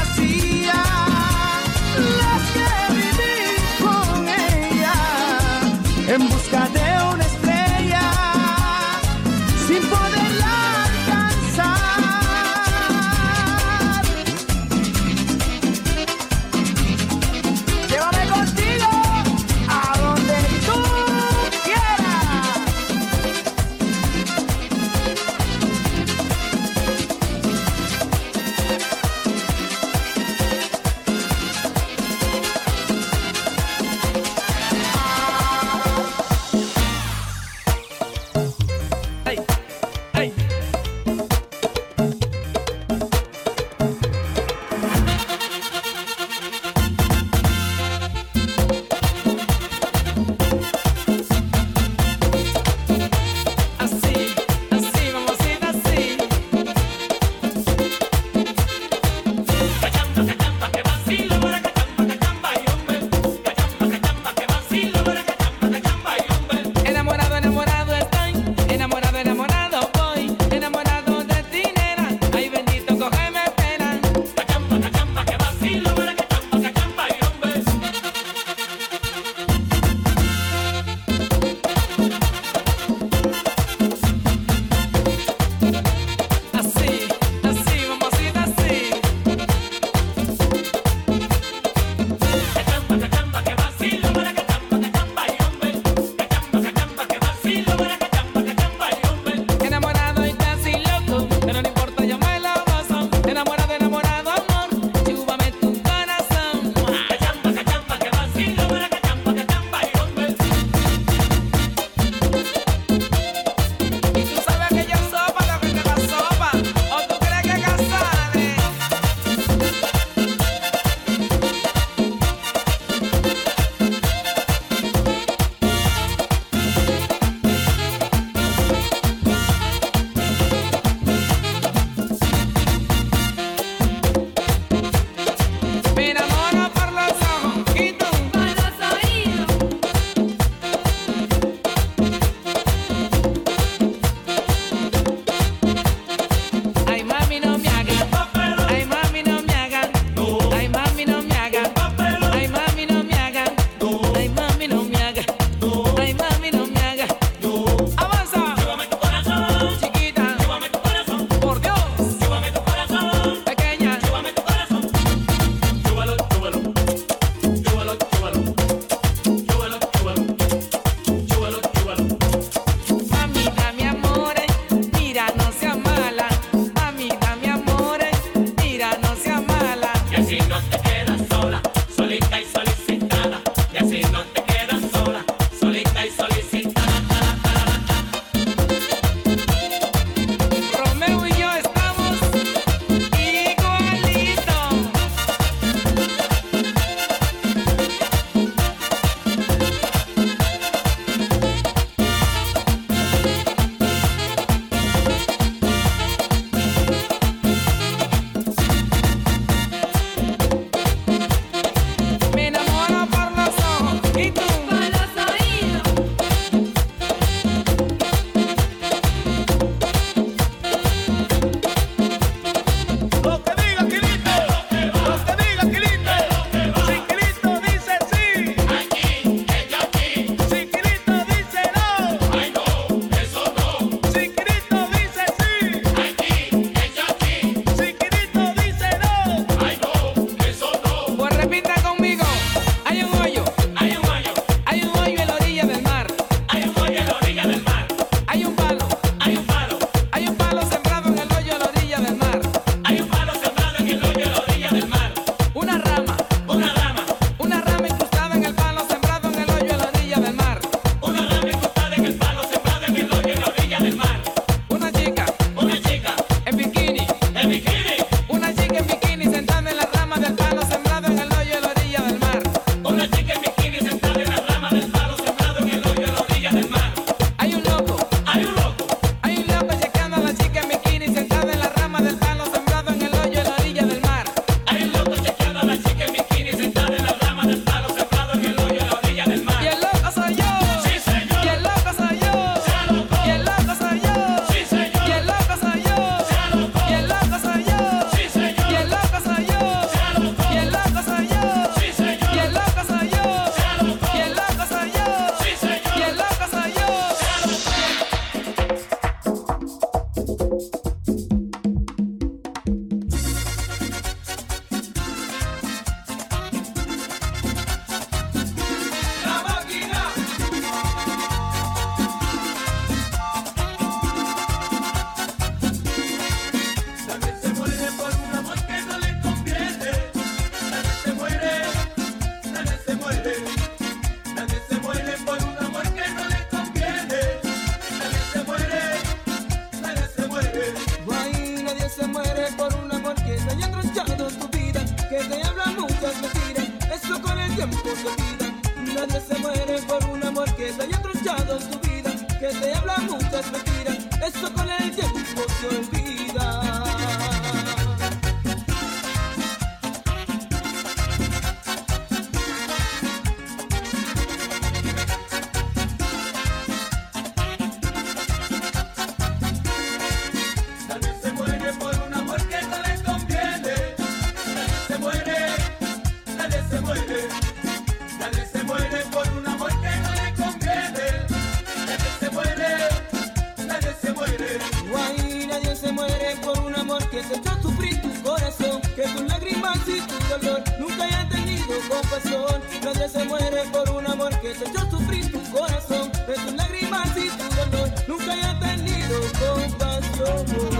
que 387.12 387.22
se 387.22 387.34
echó 387.36 387.60
sufrir 387.60 388.01
tu 388.01 388.10
corazón, 388.22 388.80
que 388.97 389.02
tus 389.02 389.22
lágrimas 389.28 389.78
y 389.86 390.01
tu 390.01 390.16
dolor 390.30 390.64
nunca 390.80 391.05
hayan 391.05 391.28
tenido 391.28 391.66
compasión. 391.86 392.62
Nadie 392.82 393.09
se 393.09 393.24
muere 393.24 393.62
por 393.70 393.90
un 393.90 394.06
amor 394.06 394.40
que 394.40 394.55
se 394.55 394.64
echó 394.64 394.90
sufrir 394.90 395.30
tu 395.30 395.43
corazón, 395.52 396.10
que 396.26 396.32
tus 396.32 396.55
lágrimas 396.55 397.09
y 397.18 397.28
tu 397.28 397.55
dolor 397.55 397.93
nunca 398.09 398.32
hayan 398.32 398.59
tenido 398.60 399.20
compasión. 399.39 400.72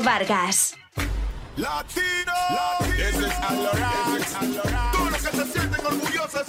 Vargas. 0.00 0.74
Latino, 1.56 2.32
Latino. 2.50 2.96
This 2.96 3.16
is 3.16 3.32
All 3.42 3.66
Right. 3.74 4.24
Todos 4.92 5.10
los 5.10 5.22
que 5.22 5.36
se 5.36 5.44
sienten 5.52 5.86
orgullosos 5.86 6.46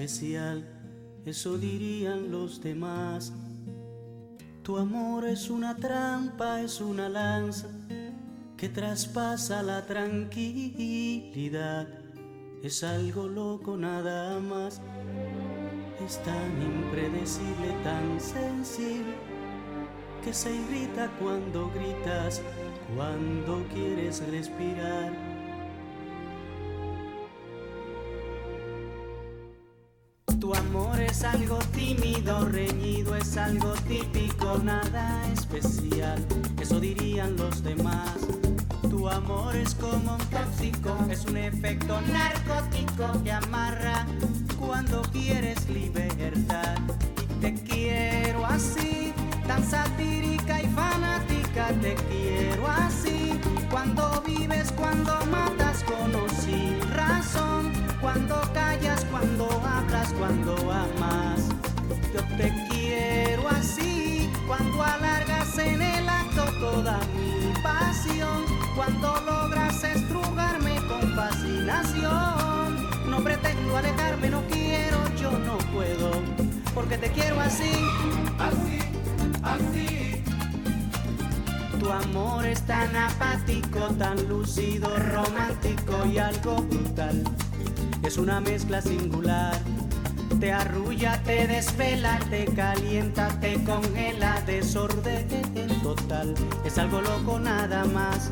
especial, 0.00 0.64
eso 1.26 1.58
dirían 1.58 2.30
los 2.30 2.62
demás. 2.62 3.34
Tu 4.62 4.78
amor 4.78 5.26
es 5.26 5.50
una 5.50 5.76
trampa, 5.76 6.62
es 6.62 6.80
una 6.80 7.10
lanza 7.10 7.68
que 8.56 8.70
traspasa 8.70 9.62
la 9.62 9.84
tranquilidad. 9.84 11.86
Es 12.62 12.82
algo 12.82 13.28
loco 13.28 13.76
nada 13.76 14.40
más. 14.40 14.80
Es 16.02 16.16
tan 16.22 16.62
impredecible, 16.62 17.74
tan 17.84 18.18
sensible, 18.18 19.16
que 20.24 20.32
se 20.32 20.54
irrita 20.54 21.10
cuando 21.18 21.70
gritas, 21.72 22.40
cuando 22.96 23.62
quieres 23.74 24.26
respirar 24.30 25.29
Tu 30.50 30.56
amor 30.56 30.98
es 31.00 31.22
algo 31.22 31.60
tímido, 31.72 32.44
reñido, 32.44 33.14
es 33.14 33.36
algo 33.36 33.72
típico, 33.86 34.58
nada 34.58 35.22
especial, 35.32 36.26
eso 36.60 36.80
dirían 36.80 37.36
los 37.36 37.62
demás. 37.62 38.16
Tu 38.90 39.08
amor 39.08 39.54
es 39.54 39.76
como 39.76 40.16
un 40.16 40.20
tóxico, 40.26 40.98
es 41.08 41.24
un 41.26 41.36
efecto 41.36 42.00
narcótico 42.00 43.22
que 43.22 43.30
amarra 43.30 44.04
cuando 44.58 45.02
quieres 45.12 45.68
libertad. 45.68 46.78
Y 47.22 47.40
te 47.40 47.54
quiero 47.54 48.44
así, 48.44 49.12
tan 49.46 49.64
satírica 49.64 50.60
y 50.60 50.66
fanática, 50.70 51.68
te 51.80 51.94
quiero 52.10 52.66
así, 52.66 53.38
cuando 53.70 54.20
vives, 54.26 54.72
cuando 54.72 55.12
matas, 55.26 55.84
conocí 55.84 56.49
cuando 58.12 58.40
callas, 58.52 59.04
cuando 59.04 59.48
hablas, 59.64 60.12
cuando 60.18 60.56
amas. 60.72 61.48
Yo 62.12 62.36
te 62.36 62.52
quiero 62.68 63.48
así, 63.48 64.28
cuando 64.48 64.82
alargas 64.82 65.56
en 65.58 65.80
el 65.80 66.08
acto 66.08 66.44
toda 66.58 66.98
mi 67.14 67.52
pasión, 67.62 68.44
cuando 68.74 69.20
logras 69.20 69.84
estrugarme 69.84 70.74
con 70.88 71.14
fascinación. 71.14 72.90
No 73.08 73.22
pretendo 73.22 73.76
alejarme, 73.76 74.30
no 74.30 74.42
quiero, 74.48 74.98
yo 75.16 75.30
no 75.30 75.58
puedo, 75.72 76.10
porque 76.74 76.98
te 76.98 77.12
quiero 77.12 77.40
así, 77.40 77.70
así, 78.40 78.78
así. 79.44 80.22
Tu 81.78 81.88
amor 81.88 82.44
es 82.44 82.60
tan 82.62 82.94
apático, 82.96 83.78
tan 83.98 84.28
lúcido, 84.28 84.88
romántico 84.96 86.06
y 86.06 86.18
algo 86.18 86.56
brutal 86.56 87.22
es 88.02 88.16
una 88.16 88.40
mezcla 88.40 88.80
singular. 88.80 89.54
Te 90.40 90.52
arrulla, 90.52 91.22
te 91.22 91.46
desvela, 91.46 92.18
te 92.30 92.46
calienta, 92.46 93.28
te 93.40 93.62
congela, 93.64 94.40
desorden 94.46 95.28
total. 95.82 96.34
Es 96.64 96.78
algo 96.78 97.00
loco 97.02 97.38
nada 97.38 97.84
más. 97.84 98.30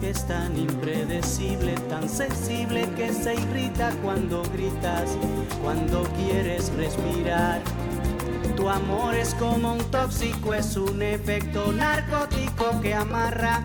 Es 0.00 0.26
tan 0.26 0.56
impredecible, 0.56 1.74
tan 1.88 2.08
sensible 2.08 2.88
que 2.96 3.12
se 3.12 3.34
irrita 3.34 3.90
cuando 4.02 4.42
gritas, 4.54 5.16
cuando 5.62 6.04
quieres 6.14 6.72
respirar. 6.74 7.60
Tu 8.56 8.68
amor 8.68 9.14
es 9.14 9.34
como 9.34 9.74
un 9.74 9.90
tóxico, 9.90 10.54
es 10.54 10.76
un 10.76 11.02
efecto 11.02 11.72
narcótico 11.72 12.80
que 12.80 12.94
amarra 12.94 13.62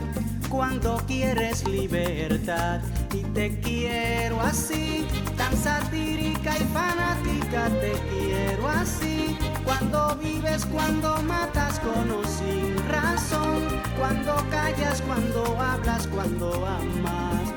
cuando 0.49 0.97
quieres 1.07 1.65
libertad. 1.67 2.81
Y 3.13 3.23
te 3.33 3.59
quiero 3.59 4.39
así, 4.39 5.05
tan 5.35 5.53
satírica 5.57 6.57
y 6.57 6.63
fanática, 6.73 7.67
te 7.81 7.91
quiero 8.09 8.69
así. 8.69 9.37
Cuando 9.65 10.15
vives, 10.15 10.65
cuando 10.65 11.21
matas 11.23 11.77
con 11.79 12.09
o 12.09 12.23
sin 12.23 12.77
razón, 12.87 13.67
cuando 13.99 14.33
callas, 14.49 15.01
cuando 15.01 15.59
hablas, 15.59 16.07
cuando 16.07 16.65
amas. 16.65 17.51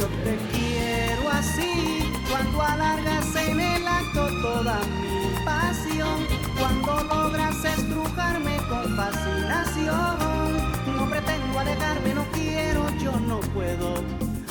Yo 0.00 0.06
te 0.24 0.36
quiero 0.52 1.30
así, 1.30 2.12
cuando 2.28 2.60
alargas 2.60 3.36
en 3.36 3.60
el 3.60 3.86
acto 3.86 4.26
toda 4.42 4.80
mi 5.00 5.44
pasión, 5.44 6.26
cuando 6.58 7.04
logras 7.04 7.64
estrujarme 7.64 8.56
con 8.68 8.96
fascinación. 8.96 10.96
No 10.96 11.08
pretendo 11.08 11.60
alejarme, 11.60 12.14
no 12.14 12.24
quiero, 12.32 12.90
yo 12.98 13.12
no 13.20 13.38
puedo, 13.54 14.02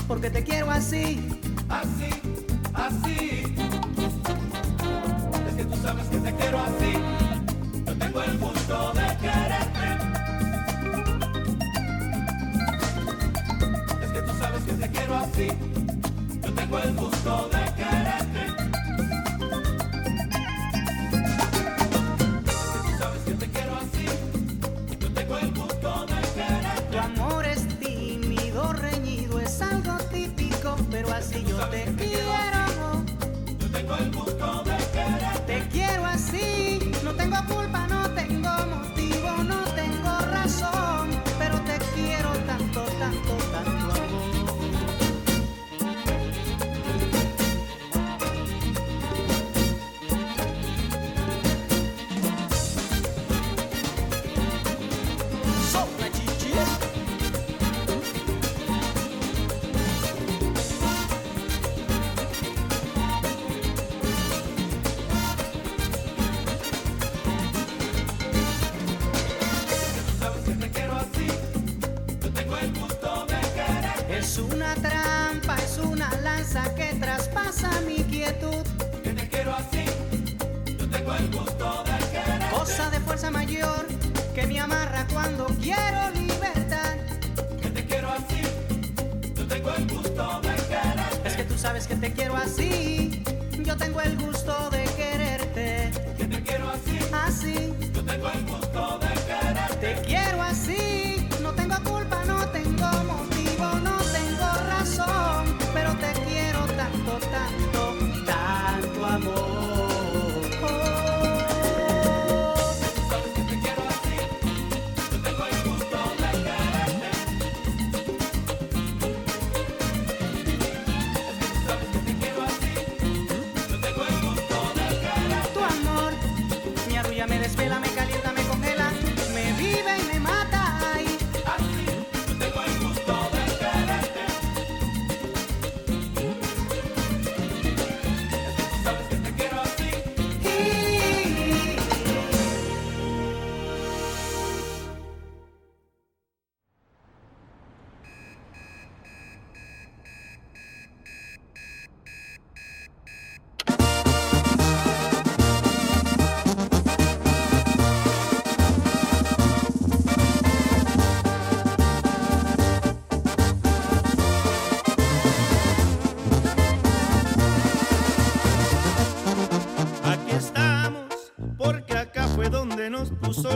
porque 0.07 0.29
te 0.29 0.43
quiero 0.43 0.71
así, 0.71 1.19
así, 1.67 2.09
así. 2.73 3.55
Es 5.47 5.55
que 5.55 5.65
tú 5.65 5.75
sabes 5.81 6.07
que 6.07 6.17
te 6.17 6.33
quiero 6.33 6.59
así. 6.59 6.93
Yo 7.85 7.97
tengo 7.97 8.23
el 8.23 8.37
gusto 8.37 8.93
de 8.93 9.17
quererte. 9.17 9.87
Es 14.01 14.11
que 14.11 14.21
tú 14.21 14.33
sabes 14.39 14.63
que 14.63 14.73
te 14.73 14.89
quiero 14.89 15.15
así. 15.15 15.47
Yo 16.41 16.53
tengo 16.53 16.79
el 16.79 16.93
gusto 16.95 17.49
de 17.49 17.73
quererte. 17.75 18.06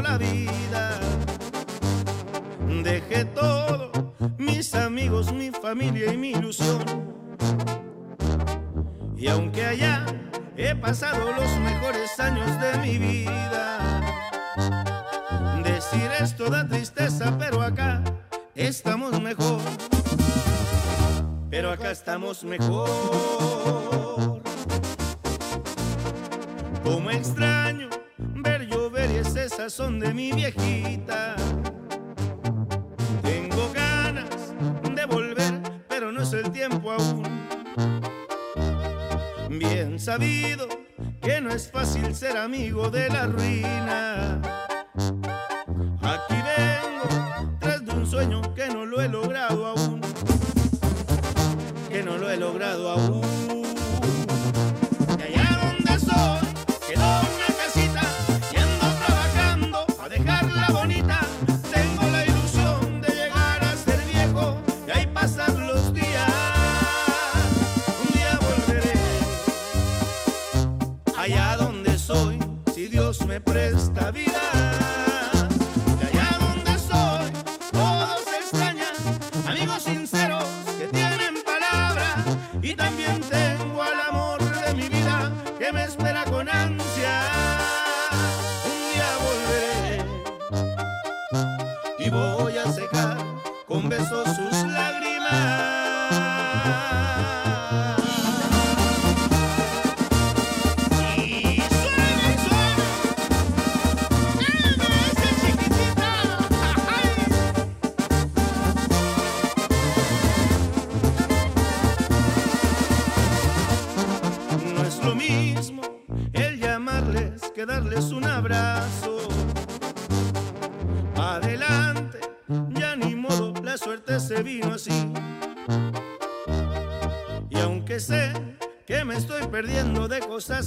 La 0.02 0.18
vida. 0.18 0.99
Dejé 2.84 3.26
todo, 3.26 3.91
mis 4.38 4.73
amigos, 4.76 5.32
mi 5.32 5.52
familia 5.52 6.14
y 6.14 6.18
mi 6.18 6.32
ilusión. 6.32 6.84
Y 9.15 9.28
aunque 9.28 9.65
allá 9.65 10.06
he 10.57 10.76
pasado 10.76 11.32
los 11.34 11.60
mejores 11.60 12.19
años 12.19 12.49
de 12.60 12.78
mi 12.80 12.98
vida, 12.98 14.02
decir 15.64 16.10
esto 16.19 16.49
da 16.49 16.68
tristeza, 16.68 17.38
pero 17.38 17.61
acá 17.61 18.02
estamos 18.56 19.22
mejor. 19.22 19.61
Pero 21.52 21.72
acá 21.72 21.91
estamos 21.91 22.44
mejor. 22.44 22.90
Como 26.84 27.11
extraño 27.11 27.90
sazón 29.56 29.99
de 29.99 30.14
mi 30.14 30.32
viejita. 30.32 31.36
Tengo 33.22 33.72
ganas 33.73 34.53
de 34.95 35.06
volver, 35.06 35.61
pero 35.90 36.11
no 36.11 36.22
es 36.22 36.34
el 36.34 36.52
tiempo 36.52 36.91
aún. 36.91 37.23
Bien 39.49 39.99
sabido 39.99 40.68
que 41.22 41.41
no 41.41 41.49
es 41.49 41.69
fácil 41.69 42.15
ser 42.15 42.38
amigo 42.38 42.90
de 42.90 43.10
la 43.10 43.28
ruina. 43.28 44.60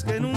Que 0.02 0.18
nunca 0.18 0.33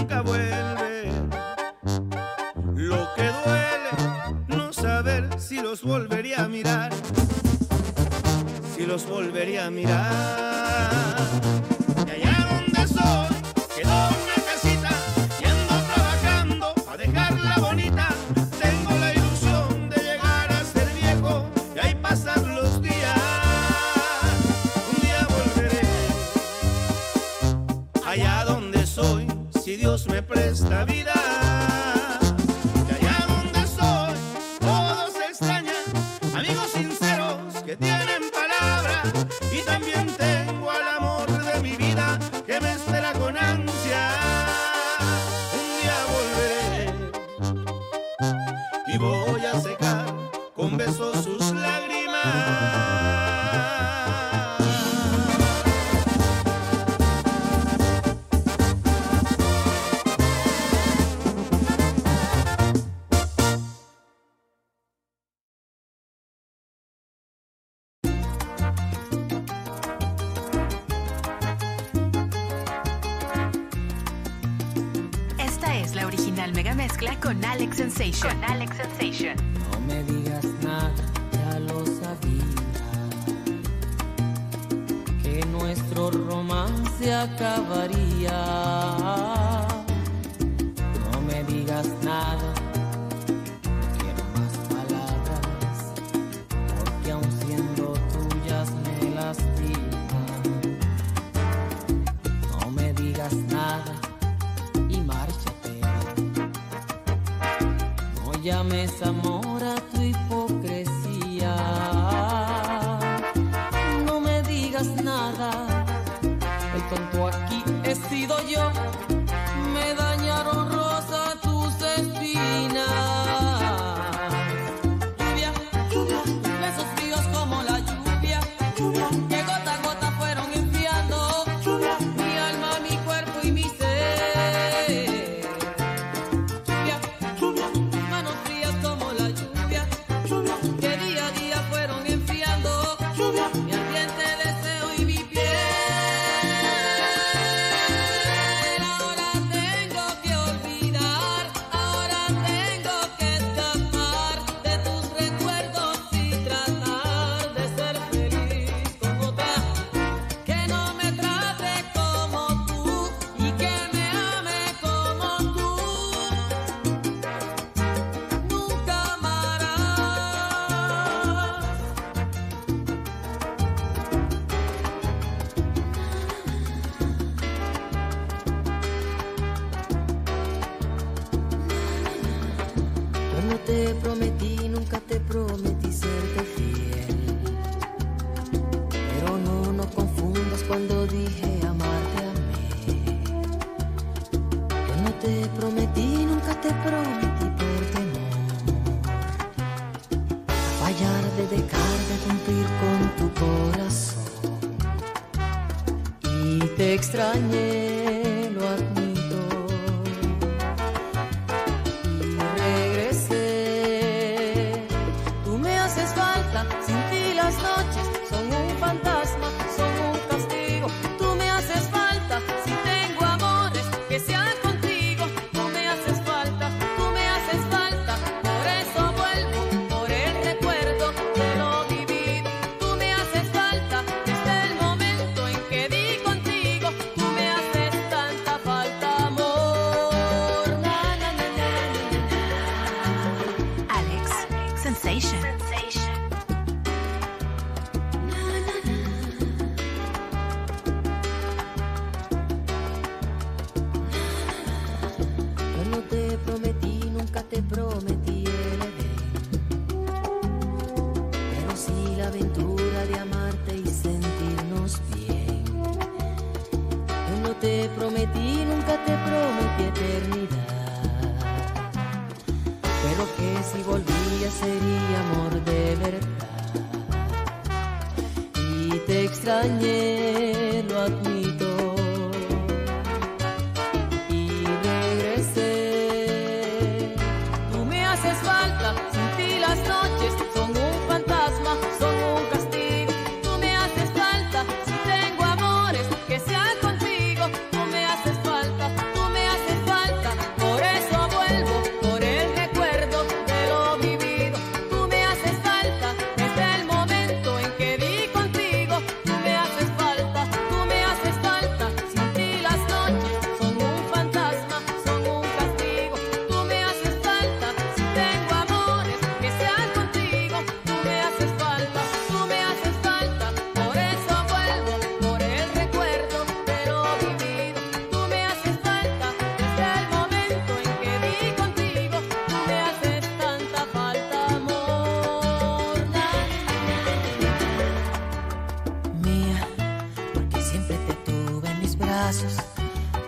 Tonto 117.12 117.28
aquí 117.28 117.62
he 117.84 117.94
sido 117.94 118.36
yo. 118.46 119.17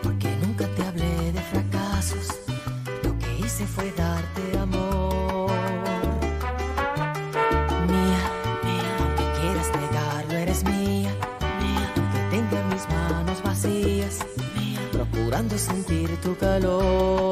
Porque 0.02 0.28
nunca 0.42 0.66
te 0.74 0.82
hablé 0.82 1.32
de 1.32 1.40
fracasos. 1.40 2.38
Lo 3.02 3.18
que 3.18 3.38
hice 3.38 3.66
fue 3.66 3.90
darte 3.92 4.58
amor. 4.58 5.50
Mía, 7.88 8.22
mía, 8.62 8.96
aunque 9.00 9.40
quieras 9.40 9.70
negarlo, 9.80 10.34
eres 10.34 10.64
mía. 10.64 11.14
Mía, 11.60 11.92
aunque 11.96 12.36
tenga 12.36 12.62
mis 12.64 12.86
manos 12.90 13.42
vacías. 13.42 14.18
Mía, 14.54 14.80
procurando 14.92 15.56
sentir 15.56 16.14
tu 16.20 16.36
calor. 16.36 17.29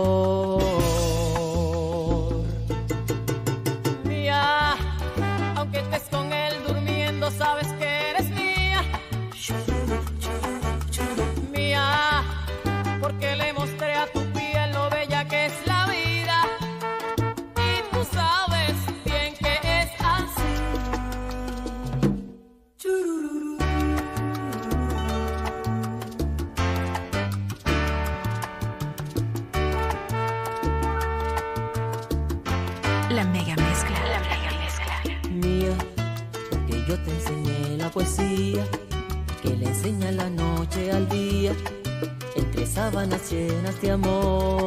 Llenas 43.30 43.80
de 43.80 43.90
amor. 43.90 44.57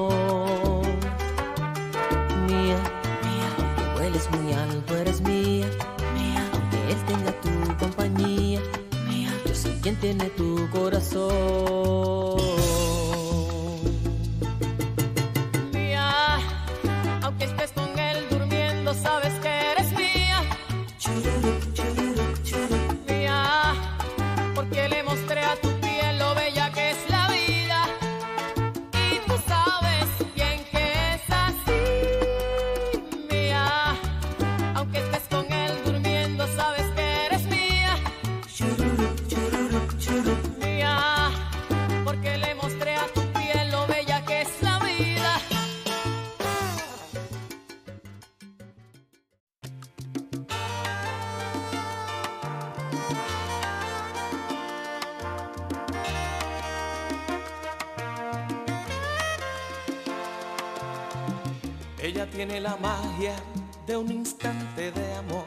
De 63.92 63.98
un 63.98 64.10
instante 64.10 64.90
de 64.90 65.16
amor 65.16 65.44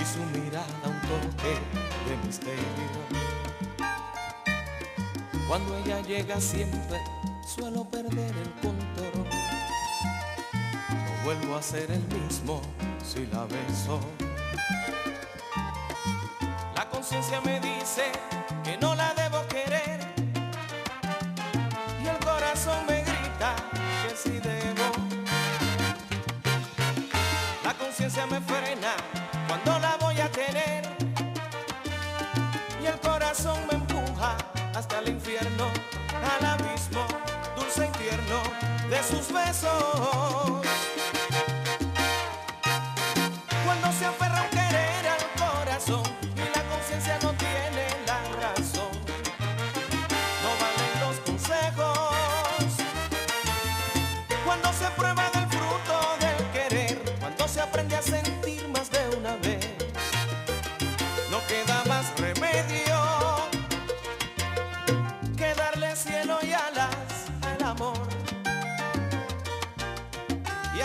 y 0.00 0.04
su 0.04 0.18
mirada 0.36 0.66
un 0.84 1.00
toque 1.02 1.54
de 2.08 2.26
misterio. 2.26 2.64
Cuando 5.46 5.76
ella 5.78 6.00
llega 6.00 6.40
siempre 6.40 6.98
suelo 7.46 7.84
perder 7.84 8.34
el 8.36 8.50
control. 8.54 9.28
No 10.90 11.24
vuelvo 11.24 11.54
a 11.54 11.62
ser 11.62 11.88
el 11.88 12.02
mismo 12.20 12.60
si 13.00 13.26
la 13.26 13.44
beso. 13.44 14.00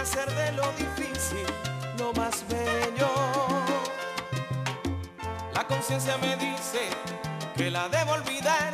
Hacer 0.06 0.32
de 0.36 0.52
lo 0.52 0.72
difícil 0.74 1.48
lo 1.98 2.14
más 2.14 2.44
bello. 2.48 3.10
La 5.52 5.66
conciencia 5.66 6.16
me 6.20 6.36
dice 6.38 6.90
que 7.58 7.72
la 7.72 7.90
debo 7.90 8.12
olvidar 8.12 8.74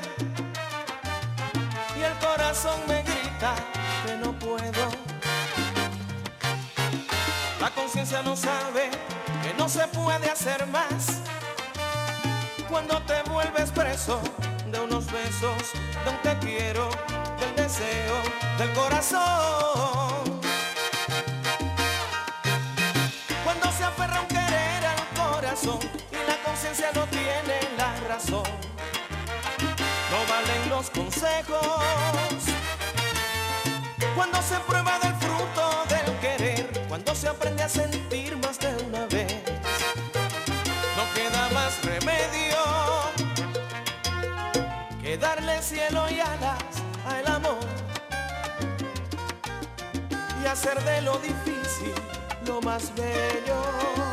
y 1.97 2.01
el 2.03 2.13
corazón 2.27 2.77
me 2.85 3.01
grita 3.03 3.55
que 4.05 4.17
no 4.17 4.37
puedo. 4.39 4.83
La 7.61 7.69
conciencia 7.69 8.21
no 8.23 8.35
sabe 8.35 8.89
que 9.41 9.53
no 9.53 9.69
se 9.69 9.87
puede 9.87 10.29
hacer 10.29 10.67
más 10.67 11.21
cuando 12.69 13.01
te 13.03 13.23
vuelves 13.29 13.71
preso 13.71 14.19
de 14.69 14.79
unos 14.81 15.05
besos, 15.09 15.63
de 16.03 16.09
un 16.09 16.21
te 16.23 16.45
quiero, 16.45 16.89
del 17.39 17.55
deseo, 17.55 18.17
del 18.57 18.73
corazón. 18.73 20.40
Cuando 34.15 34.41
se 34.41 34.55
prueba 34.61 34.97
del 34.97 35.13
fruto 35.15 35.83
del 35.87 36.19
querer, 36.19 36.85
cuando 36.89 37.13
se 37.13 37.27
aprende 37.27 37.61
a 37.61 37.69
sentir 37.69 38.35
más 38.37 38.57
de 38.57 38.75
una 38.87 39.05
vez, 39.05 39.31
no 40.97 41.13
queda 41.13 41.47
más 41.53 41.79
remedio 41.85 42.57
que 44.99 45.15
darle 45.15 45.61
cielo 45.61 46.09
y 46.09 46.21
alas 46.21 46.63
al 47.05 47.27
amor 47.27 47.59
y 50.43 50.47
hacer 50.47 50.83
de 50.83 51.01
lo 51.03 51.19
difícil 51.19 51.93
lo 52.47 52.61
más 52.61 52.91
bello. 52.95 54.10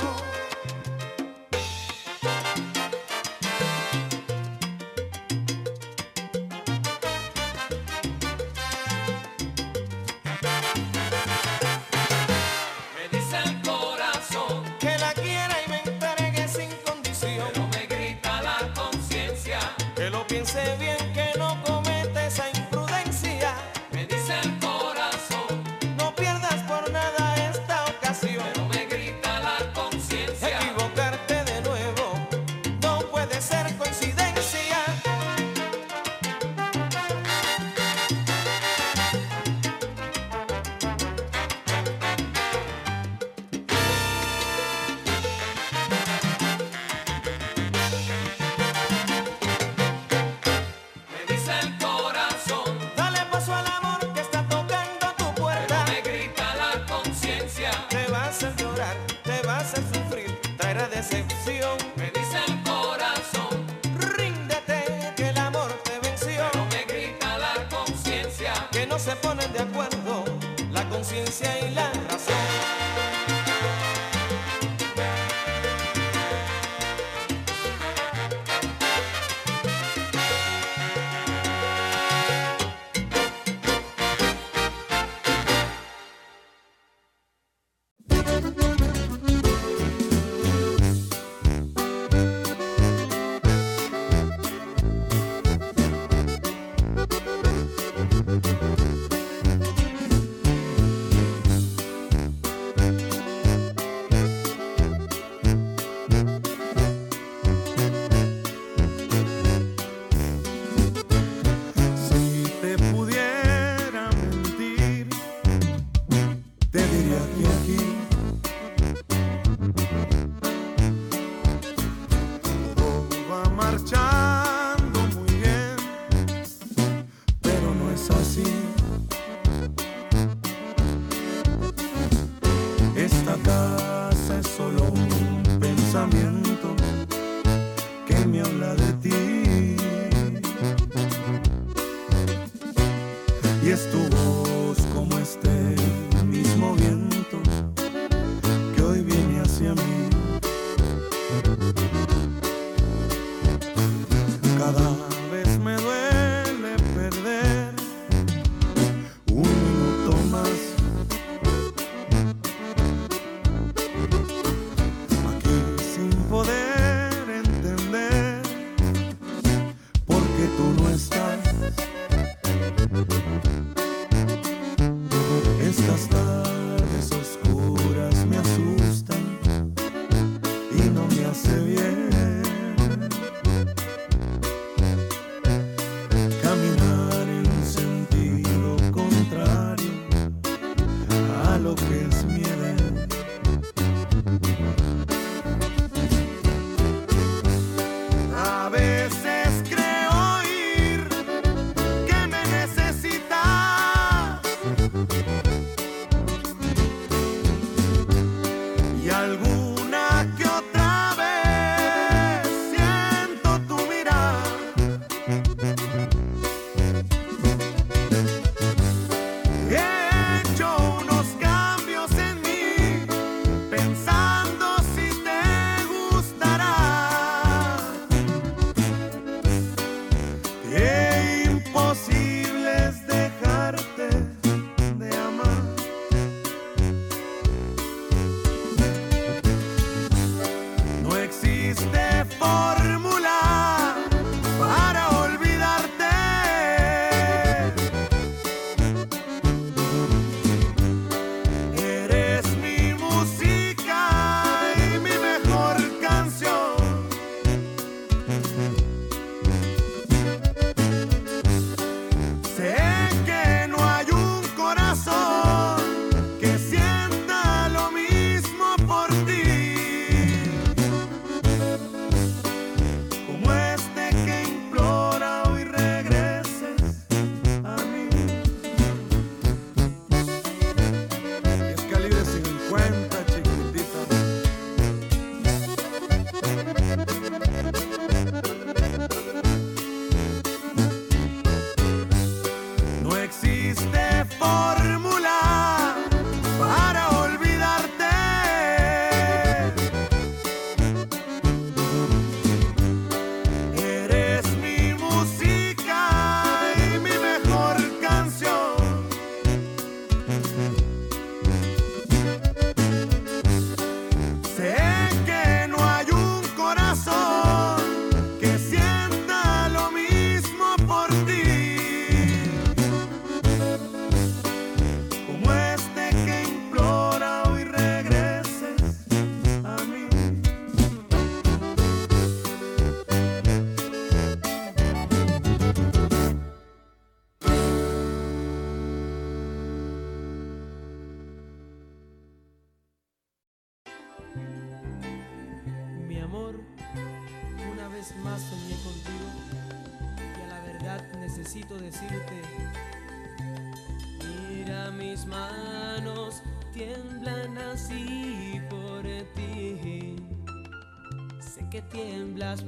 que 361.78 361.98
tiemblas 361.98 362.62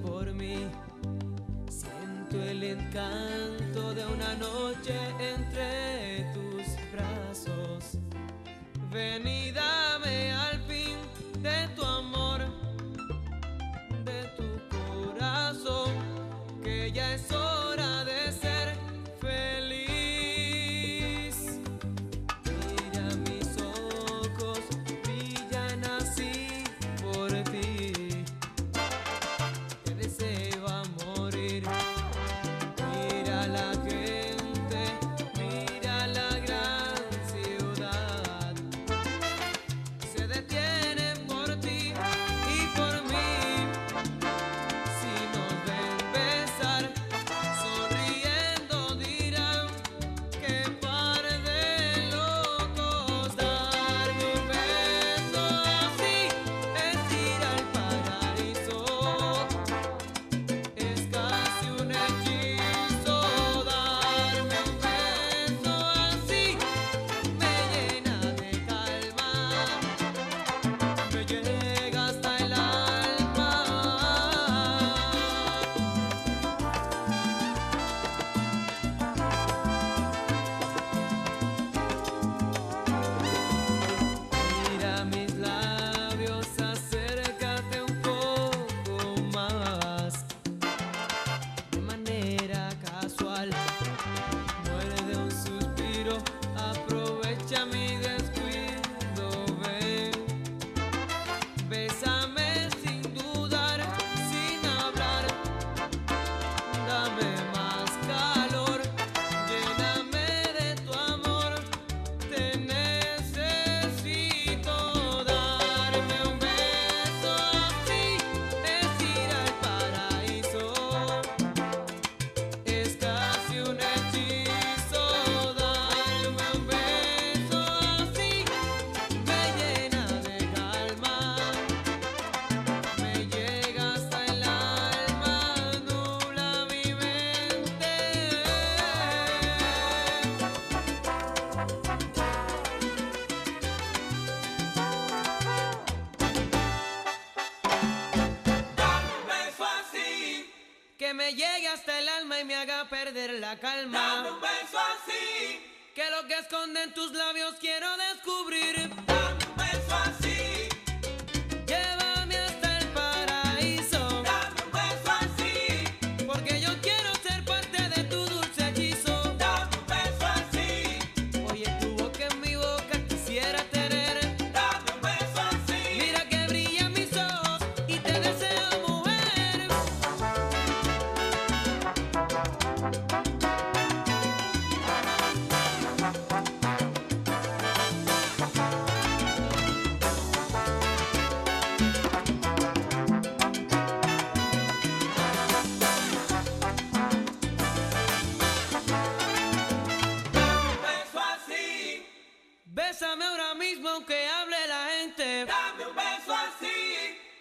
calma. 153.61 153.99
Dame 153.99 154.31
un 154.31 154.41
beso 154.41 154.79
así. 154.79 155.61
Que 155.95 156.11
lo 156.11 156.27
que 156.27 156.35
esconden 156.35 156.95
tus 156.95 157.13
labios 157.13 157.55
quiero 157.61 157.89
decir. 157.97 158.10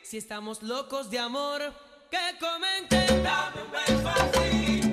Si 0.10 0.18
estamos 0.18 0.64
locos 0.64 1.12
de 1.12 1.20
amor, 1.20 1.62
que 2.10 2.18
comenten, 2.40 3.22
dame 3.22 3.62
un 3.62 3.72
beso. 3.72 4.89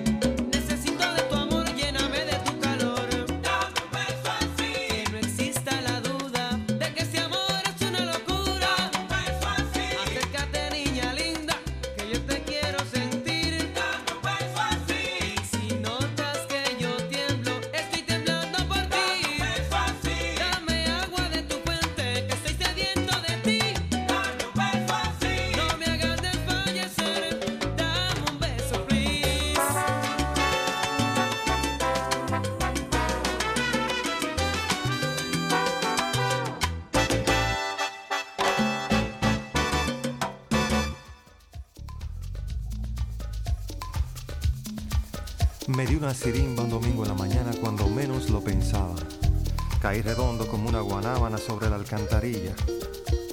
caí 49.96 50.02
redondo 50.02 50.46
como 50.46 50.68
una 50.68 50.80
guanábana 50.80 51.38
sobre 51.38 51.70
la 51.70 51.76
alcantarilla. 51.76 52.54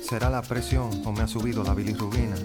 ¿Será 0.01 0.29
la 0.29 0.41
presión 0.41 1.01
o 1.03 1.11
me 1.11 1.21
ha 1.21 1.27
subido 1.27 1.61
la 1.61 1.73
bilirrubina? 1.73 2.35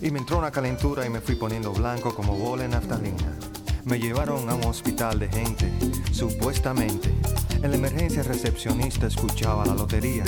Y 0.00 0.10
me 0.10 0.18
entró 0.18 0.38
una 0.38 0.50
calentura 0.50 1.06
y 1.06 1.10
me 1.10 1.20
fui 1.20 1.36
poniendo 1.36 1.72
blanco 1.72 2.12
como 2.16 2.36
bola 2.36 2.64
en 2.64 2.72
naftalina. 2.72 3.36
Me 3.84 4.00
llevaron 4.00 4.50
a 4.50 4.56
un 4.56 4.64
hospital 4.64 5.20
de 5.20 5.28
gente, 5.28 5.70
supuestamente. 6.10 7.14
En 7.62 7.70
la 7.70 7.76
emergencia 7.76 8.24
recepcionista 8.24 9.06
escuchaba 9.06 9.64
la 9.66 9.74
lotería. 9.74 10.24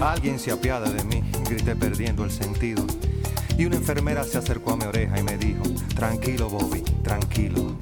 Alguien 0.00 0.40
se 0.40 0.50
apiada 0.50 0.90
de 0.90 1.04
mí, 1.04 1.22
grité 1.48 1.76
perdiendo 1.76 2.24
el 2.24 2.32
sentido. 2.32 2.84
Y 3.56 3.66
una 3.66 3.76
enfermera 3.76 4.24
se 4.24 4.38
acercó 4.38 4.72
a 4.72 4.76
mi 4.76 4.86
oreja 4.86 5.20
y 5.20 5.22
me 5.22 5.38
dijo, 5.38 5.62
tranquilo 5.94 6.48
Bobby, 6.48 6.80
tranquilo. 7.04 7.76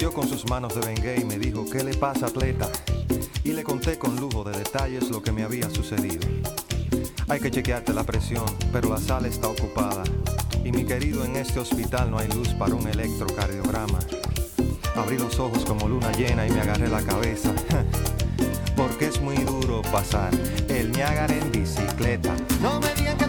Acarició 0.00 0.18
con 0.18 0.28
sus 0.30 0.48
manos 0.48 0.74
de 0.74 0.80
Bengué 0.80 1.20
y 1.20 1.24
me 1.26 1.38
dijo, 1.38 1.66
¿qué 1.70 1.84
le 1.84 1.92
pasa, 1.92 2.26
atleta? 2.26 2.70
Y 3.44 3.52
le 3.52 3.62
conté 3.62 3.98
con 3.98 4.16
lujo 4.16 4.42
de 4.44 4.56
detalles 4.56 5.10
lo 5.10 5.22
que 5.22 5.30
me 5.30 5.42
había 5.42 5.68
sucedido. 5.68 6.26
Hay 7.28 7.38
que 7.38 7.50
chequearte 7.50 7.92
la 7.92 8.04
presión, 8.04 8.46
pero 8.72 8.88
la 8.88 8.96
sala 8.96 9.28
está 9.28 9.48
ocupada. 9.48 10.02
Y 10.64 10.72
mi 10.72 10.86
querido, 10.86 11.22
en 11.22 11.36
este 11.36 11.60
hospital 11.60 12.10
no 12.10 12.18
hay 12.18 12.28
luz 12.28 12.48
para 12.54 12.74
un 12.74 12.88
electrocardiograma. 12.88 13.98
Abrí 14.96 15.18
los 15.18 15.38
ojos 15.38 15.66
como 15.66 15.86
luna 15.86 16.10
llena 16.12 16.46
y 16.46 16.50
me 16.50 16.62
agarré 16.62 16.88
la 16.88 17.02
cabeza. 17.02 17.52
Porque 18.76 19.06
es 19.06 19.20
muy 19.20 19.36
duro 19.36 19.82
pasar 19.92 20.30
el 20.68 20.92
Niágara 20.92 21.34
en 21.34 21.52
bicicleta. 21.52 22.34
No 22.62 22.80
me 22.80 22.94
digan 22.94 23.18
que 23.18 23.26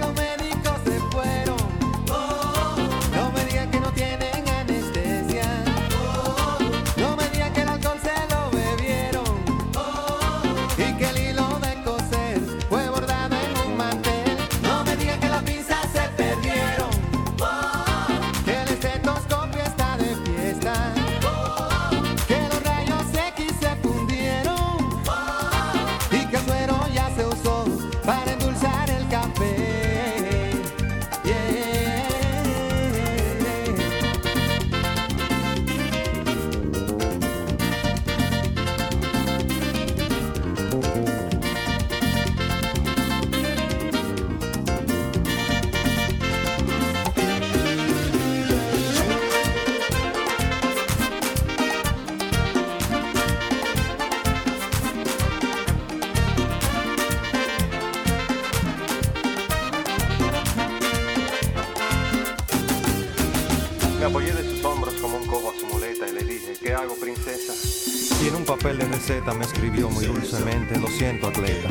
receta 69.22 69.34
me 69.34 69.46
escribió 69.46 69.90
muy 69.90 70.06
dulcemente, 70.06 70.80
lo 70.80 70.88
siento, 70.88 71.28
atleta. 71.28 71.70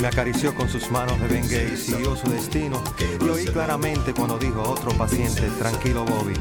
Me 0.00 0.08
acarició 0.08 0.54
con 0.54 0.68
sus 0.68 0.90
manos 0.90 1.20
de 1.20 1.28
Bengué 1.28 1.70
y 1.74 1.76
siguió 1.76 2.16
su 2.16 2.28
destino. 2.30 2.82
Y 3.20 3.28
oí 3.28 3.44
claramente 3.46 4.12
cuando 4.12 4.38
dijo 4.38 4.62
otro 4.62 4.90
paciente, 4.92 5.42
tranquilo, 5.58 6.04
Bobby. 6.04 6.34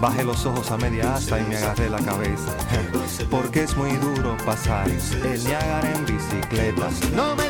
Bajé 0.00 0.24
los 0.24 0.44
ojos 0.46 0.70
a 0.70 0.76
media 0.76 1.14
asta 1.14 1.38
y 1.40 1.44
me 1.44 1.56
agarré 1.56 1.88
la 1.88 2.00
cabeza. 2.00 2.56
Porque 3.30 3.64
es 3.64 3.76
muy 3.76 3.92
duro 3.92 4.36
pasar 4.44 4.88
el 4.88 5.44
Niágara 5.44 5.94
en 5.94 6.06
bicicleta. 6.06 6.90
No 7.14 7.36
me 7.36 7.48